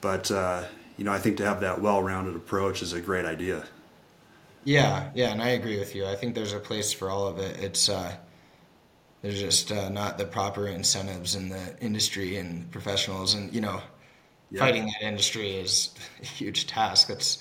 But, 0.00 0.32
uh, 0.32 0.64
you 0.96 1.04
know, 1.04 1.12
I 1.12 1.20
think 1.20 1.36
to 1.36 1.44
have 1.44 1.60
that 1.60 1.80
well 1.80 2.02
rounded 2.02 2.34
approach 2.34 2.82
is 2.82 2.92
a 2.92 3.00
great 3.00 3.24
idea. 3.24 3.64
Yeah, 4.64 5.10
yeah, 5.14 5.30
and 5.32 5.42
I 5.42 5.50
agree 5.50 5.78
with 5.78 5.94
you. 5.94 6.06
I 6.06 6.14
think 6.14 6.34
there's 6.34 6.52
a 6.52 6.60
place 6.60 6.92
for 6.92 7.10
all 7.10 7.26
of 7.26 7.38
it. 7.38 7.58
It's, 7.62 7.88
uh, 7.88 8.16
there's 9.22 9.40
just 9.40 9.72
uh, 9.72 9.88
not 9.88 10.18
the 10.18 10.24
proper 10.26 10.66
incentives 10.68 11.34
in 11.34 11.48
the 11.48 11.76
industry 11.80 12.36
and 12.36 12.70
professionals. 12.70 13.34
And, 13.34 13.52
you 13.54 13.60
know, 13.60 13.80
yeah. 14.50 14.60
fighting 14.60 14.86
that 14.86 15.02
industry 15.02 15.56
is 15.56 15.94
a 16.22 16.26
huge 16.26 16.66
task. 16.66 17.08
That's 17.08 17.38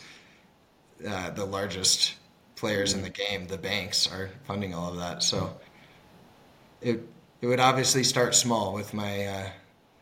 uh, 1.07 1.31
the 1.31 1.45
largest 1.45 2.15
players 2.55 2.93
in 2.93 3.01
the 3.03 3.09
game, 3.09 3.47
the 3.47 3.57
banks, 3.57 4.11
are 4.11 4.29
funding 4.45 4.73
all 4.73 4.91
of 4.91 4.97
that. 4.97 5.23
So 5.23 5.59
it, 6.81 7.07
it 7.41 7.47
would 7.47 7.59
obviously 7.59 8.03
start 8.03 8.35
small 8.35 8.73
with 8.73 8.93
my 8.93 9.25
uh, 9.25 9.49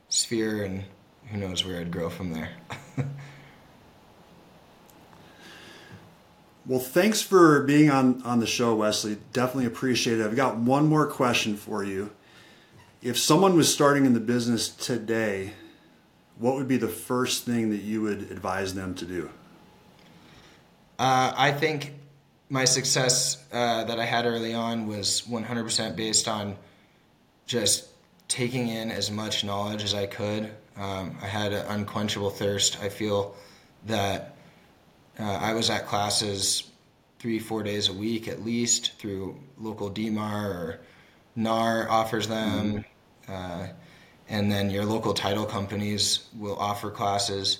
sphere, 0.09 0.63
and 0.63 0.85
who 1.27 1.37
knows 1.37 1.65
where 1.65 1.75
it'd 1.75 1.91
grow 1.91 2.09
from 2.09 2.31
there. 2.31 2.51
well, 6.67 6.79
thanks 6.79 7.21
for 7.21 7.63
being 7.63 7.89
on 7.89 8.21
on 8.23 8.39
the 8.39 8.47
show, 8.47 8.75
Wesley. 8.75 9.17
Definitely 9.33 9.65
appreciate 9.65 10.19
it. 10.19 10.25
I've 10.25 10.35
got 10.35 10.57
one 10.57 10.87
more 10.87 11.07
question 11.07 11.55
for 11.55 11.83
you. 11.83 12.11
If 13.01 13.19
someone 13.19 13.55
was 13.55 13.71
starting 13.71 14.05
in 14.05 14.13
the 14.13 14.19
business 14.19 14.69
today, 14.69 15.53
what 16.37 16.55
would 16.55 16.67
be 16.67 16.77
the 16.77 16.87
first 16.87 17.45
thing 17.45 17.69
that 17.69 17.81
you 17.81 18.01
would 18.01 18.31
advise 18.31 18.73
them 18.73 18.95
to 18.95 19.05
do? 19.05 19.29
Uh, 20.97 21.33
I 21.35 21.51
think 21.51 21.93
my 22.49 22.65
success 22.65 23.43
uh, 23.51 23.83
that 23.83 23.99
I 23.99 24.05
had 24.05 24.25
early 24.25 24.53
on 24.53 24.87
was 24.87 25.23
100% 25.29 25.95
based 25.95 26.27
on 26.27 26.55
just 27.45 27.89
taking 28.27 28.69
in 28.69 28.91
as 28.91 29.11
much 29.11 29.43
knowledge 29.43 29.83
as 29.83 29.93
I 29.93 30.07
could. 30.07 30.51
Um, 30.77 31.17
I 31.21 31.27
had 31.27 31.53
an 31.53 31.65
unquenchable 31.67 32.29
thirst. 32.29 32.79
I 32.81 32.89
feel 32.89 33.35
that 33.85 34.34
uh, 35.19 35.23
I 35.23 35.53
was 35.53 35.69
at 35.69 35.87
classes 35.87 36.71
three, 37.19 37.39
four 37.39 37.63
days 37.63 37.89
a 37.89 37.93
week 37.93 38.27
at 38.27 38.43
least 38.43 38.99
through 38.99 39.39
local 39.57 39.89
DMAR 39.89 40.45
or 40.45 40.79
NAR 41.35 41.89
offers 41.89 42.27
them. 42.27 42.85
Mm-hmm. 43.27 43.31
Uh, 43.31 43.67
and 44.27 44.51
then 44.51 44.69
your 44.69 44.85
local 44.85 45.13
title 45.13 45.45
companies 45.45 46.27
will 46.37 46.57
offer 46.57 46.89
classes 46.89 47.59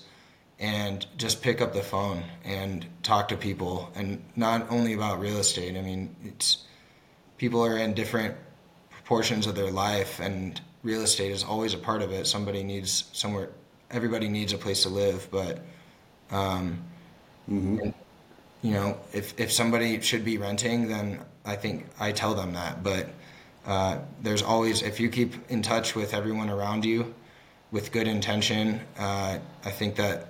and 0.60 1.06
just 1.18 1.42
pick 1.42 1.62
up 1.62 1.74
the 1.74 1.82
phone 1.82 2.24
and 2.44 2.86
talk 3.04 3.28
to 3.28 3.38
people 3.38 3.92
and 3.96 4.24
not 4.36 4.70
only 4.70 4.94
about 4.94 5.20
real 5.20 5.38
estate. 5.38 5.78
I 5.78 5.82
mean, 5.82 6.16
it's 6.24 6.66
people 7.38 7.64
are 7.64 7.78
in 7.78 7.94
different 7.94 8.36
portions 9.06 9.48
of 9.48 9.56
their 9.56 9.72
life 9.72 10.20
and 10.20 10.60
real 10.84 11.02
estate 11.02 11.32
is 11.32 11.44
always 11.44 11.74
a 11.74 11.78
part 11.78 12.02
of 12.02 12.12
it 12.12 12.26
somebody 12.26 12.64
needs 12.64 13.10
somewhere 13.14 13.50
everybody 13.92 14.28
needs 14.28 14.54
a 14.54 14.58
place 14.58 14.84
to 14.84 14.90
live 14.90 15.28
but 15.32 15.60
um, 16.32 16.84
mm-hmm. 17.50 17.80
and, 17.80 17.94
you 18.62 18.72
know 18.72 18.98
if, 19.14 19.40
if 19.40 19.52
somebody 19.52 20.00
should 20.02 20.26
be 20.26 20.38
renting 20.38 20.88
then 20.88 21.20
i 21.46 21.56
think 21.56 21.86
i 22.00 22.12
tell 22.12 22.34
them 22.36 22.54
that 22.54 22.84
but 22.84 23.10
uh, 23.66 23.98
there's 24.22 24.44
always 24.44 24.84
if 24.84 25.00
you 25.00 25.10
keep 25.10 25.34
in 25.50 25.62
touch 25.64 25.96
with 25.96 26.14
everyone 26.14 26.50
around 26.50 26.86
you 26.86 27.14
with 27.72 27.92
good 27.92 28.08
intention 28.08 28.80
uh, 28.98 29.38
i 29.64 29.72
think 29.72 29.96
that 29.96 30.28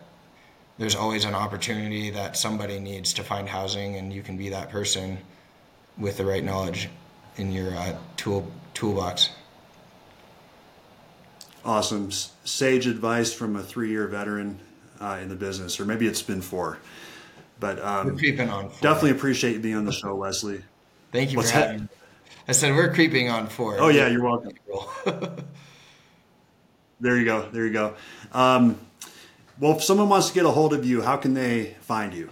there's 0.77 0.95
always 0.95 1.25
an 1.25 1.35
opportunity 1.35 2.09
that 2.09 2.35
somebody 2.35 2.79
needs 2.79 3.13
to 3.13 3.23
find 3.23 3.47
housing 3.47 3.95
and 3.95 4.11
you 4.11 4.21
can 4.21 4.35
be 4.35 4.49
that 4.49 4.69
person 4.69 5.17
with 5.97 6.17
the 6.17 6.25
right 6.25 6.43
knowledge 6.43 6.89
in 7.37 7.51
your 7.51 7.75
uh, 7.75 7.95
tool 8.17 8.49
toolbox. 8.73 9.29
Awesome. 11.63 12.11
Sage 12.11 12.87
advice 12.87 13.33
from 13.33 13.55
a 13.55 13.63
three 13.63 13.89
year 13.89 14.07
veteran 14.07 14.59
uh, 14.99 15.19
in 15.21 15.29
the 15.29 15.35
business, 15.35 15.79
or 15.79 15.85
maybe 15.85 16.07
it's 16.07 16.21
been 16.21 16.41
four. 16.41 16.77
But 17.59 17.83
um, 17.83 18.07
we're 18.07 18.15
creeping 18.15 18.49
on 18.49 18.69
four. 18.69 18.81
Definitely 18.81 19.11
appreciate 19.11 19.53
you 19.53 19.59
being 19.59 19.75
on 19.75 19.85
the 19.85 19.91
show, 19.91 20.13
Wesley. 20.15 20.63
Thank 21.11 21.31
you 21.31 21.37
What's 21.37 21.51
for 21.51 21.57
having 21.57 21.81
me. 21.83 21.87
I 22.47 22.51
said 22.51 22.75
we're 22.75 22.93
creeping 22.93 23.29
on 23.29 23.47
four. 23.47 23.77
Oh, 23.79 23.87
yeah, 23.87 24.07
you're 24.07 24.23
welcome. 24.23 24.51
there 26.99 27.17
you 27.17 27.25
go. 27.25 27.49
There 27.51 27.65
you 27.65 27.73
go. 27.73 27.95
Um, 28.31 28.79
well, 29.59 29.77
if 29.77 29.83
someone 29.83 30.09
wants 30.09 30.27
to 30.27 30.33
get 30.33 30.45
a 30.45 30.51
hold 30.51 30.73
of 30.73 30.85
you, 30.85 31.01
how 31.01 31.17
can 31.17 31.33
they 31.33 31.75
find 31.81 32.13
you? 32.13 32.29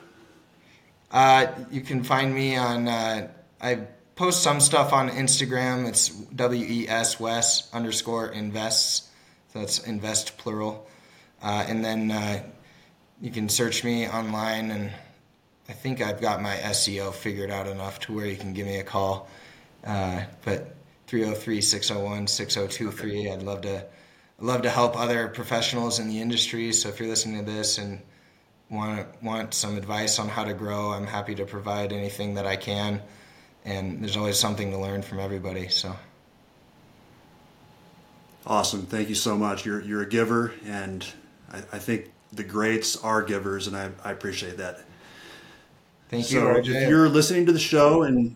Uh, 1.09 1.47
you 1.71 1.81
can 1.81 2.03
find 2.03 2.33
me 2.33 2.57
on, 2.57 2.87
uh, 2.87 3.29
I 3.61 3.87
post 4.15 4.43
some 4.43 4.59
stuff 4.59 4.93
on 4.93 5.09
Instagram. 5.09 5.87
It's 5.87 6.09
W 6.09 6.65
E 6.67 6.87
S 6.87 7.19
Wes 7.19 7.73
underscore 7.73 8.27
invests. 8.27 9.09
So 9.53 9.61
it's 9.61 9.79
invest 9.79 10.37
plural. 10.37 10.87
Uh, 11.43 11.65
and 11.67 11.83
then 11.83 12.09
uh, 12.09 12.41
you 13.21 13.29
can 13.29 13.49
search 13.49 13.83
me 13.83 14.07
online, 14.07 14.71
and 14.71 14.89
I 15.67 15.73
think 15.73 16.01
I've 16.01 16.21
got 16.21 16.41
my 16.41 16.55
SEO 16.55 17.13
figured 17.13 17.51
out 17.51 17.67
enough 17.67 17.99
to 18.01 18.13
where 18.13 18.25
you 18.25 18.37
can 18.37 18.53
give 18.53 18.65
me 18.65 18.79
a 18.79 18.83
call. 18.83 19.29
Uh, 19.85 20.23
but 20.45 20.75
303 21.07 21.61
601 21.61 22.27
6023, 22.27 23.31
I'd 23.31 23.43
love 23.43 23.61
to 23.61 23.85
I 24.41 24.45
love 24.45 24.63
to 24.63 24.69
help 24.69 24.97
other 24.97 25.27
professionals 25.27 25.99
in 25.99 26.07
the 26.07 26.19
industry. 26.19 26.73
So 26.73 26.89
if 26.89 26.99
you're 26.99 27.09
listening 27.09 27.45
to 27.45 27.51
this 27.51 27.77
and 27.77 28.01
want 28.69 29.07
want 29.21 29.53
some 29.53 29.77
advice 29.77 30.19
on 30.19 30.29
how 30.29 30.45
to 30.45 30.53
grow, 30.53 30.91
I'm 30.91 31.05
happy 31.05 31.35
to 31.35 31.45
provide 31.45 31.93
anything 31.93 32.33
that 32.35 32.47
I 32.47 32.55
can. 32.55 33.01
And 33.65 34.01
there's 34.01 34.17
always 34.17 34.39
something 34.39 34.71
to 34.71 34.77
learn 34.77 35.01
from 35.01 35.19
everybody. 35.19 35.67
So 35.67 35.95
awesome! 38.47 38.85
Thank 38.85 39.09
you 39.09 39.15
so 39.15 39.37
much. 39.37 39.65
You're 39.65 39.81
you're 39.81 40.01
a 40.01 40.09
giver, 40.09 40.53
and 40.65 41.05
I, 41.53 41.57
I 41.57 41.79
think 41.79 42.11
the 42.33 42.43
greats 42.43 42.95
are 42.97 43.21
givers, 43.21 43.67
and 43.67 43.77
I, 43.77 43.91
I 44.03 44.11
appreciate 44.11 44.57
that. 44.57 44.81
Thank 46.09 46.31
you. 46.31 46.39
So 46.39 46.57
if 46.57 46.89
you're 46.89 47.09
listening 47.09 47.45
to 47.45 47.51
the 47.51 47.59
show 47.59 48.03
and 48.03 48.35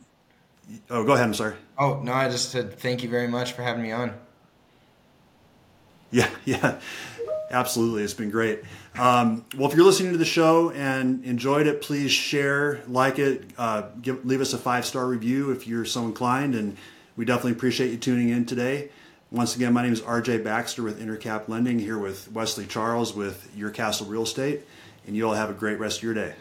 oh, 0.89 1.03
go 1.03 1.13
ahead. 1.13 1.25
I'm 1.25 1.33
sorry. 1.33 1.55
Oh 1.77 1.99
no, 2.01 2.13
I 2.13 2.29
just 2.29 2.51
said 2.51 2.79
thank 2.79 3.03
you 3.03 3.09
very 3.09 3.27
much 3.27 3.53
for 3.53 3.61
having 3.61 3.83
me 3.83 3.91
on. 3.91 4.13
Yeah, 6.11 6.29
yeah, 6.45 6.79
absolutely. 7.51 8.03
It's 8.03 8.13
been 8.13 8.31
great. 8.31 8.63
Um, 8.97 9.45
well, 9.55 9.69
if 9.69 9.75
you're 9.75 9.85
listening 9.85 10.11
to 10.13 10.17
the 10.17 10.25
show 10.25 10.71
and 10.71 11.23
enjoyed 11.23 11.67
it, 11.67 11.81
please 11.81 12.11
share, 12.11 12.81
like 12.87 13.19
it, 13.19 13.43
uh, 13.57 13.83
give, 14.01 14.25
leave 14.25 14.41
us 14.41 14.53
a 14.53 14.57
five 14.57 14.85
star 14.85 15.05
review 15.05 15.51
if 15.51 15.67
you're 15.67 15.85
so 15.85 16.03
inclined, 16.05 16.55
and 16.55 16.77
we 17.15 17.25
definitely 17.25 17.51
appreciate 17.51 17.91
you 17.91 17.97
tuning 17.97 18.29
in 18.29 18.45
today. 18.45 18.89
Once 19.29 19.57
again, 19.57 19.73
my 19.73 19.83
name 19.83 19.91
is 19.91 19.99
RJ 19.99 20.41
Baxter 20.41 20.83
with 20.83 21.01
Intercap 21.01 21.49
Lending 21.49 21.79
here 21.79 21.97
with 21.97 22.31
Wesley 22.31 22.65
Charles 22.65 23.13
with 23.13 23.51
Your 23.53 23.69
Castle 23.71 24.07
Real 24.07 24.23
Estate, 24.23 24.61
and 25.05 25.17
you 25.17 25.27
all 25.27 25.33
have 25.33 25.49
a 25.49 25.53
great 25.53 25.79
rest 25.79 25.97
of 25.97 26.03
your 26.03 26.13
day. 26.13 26.33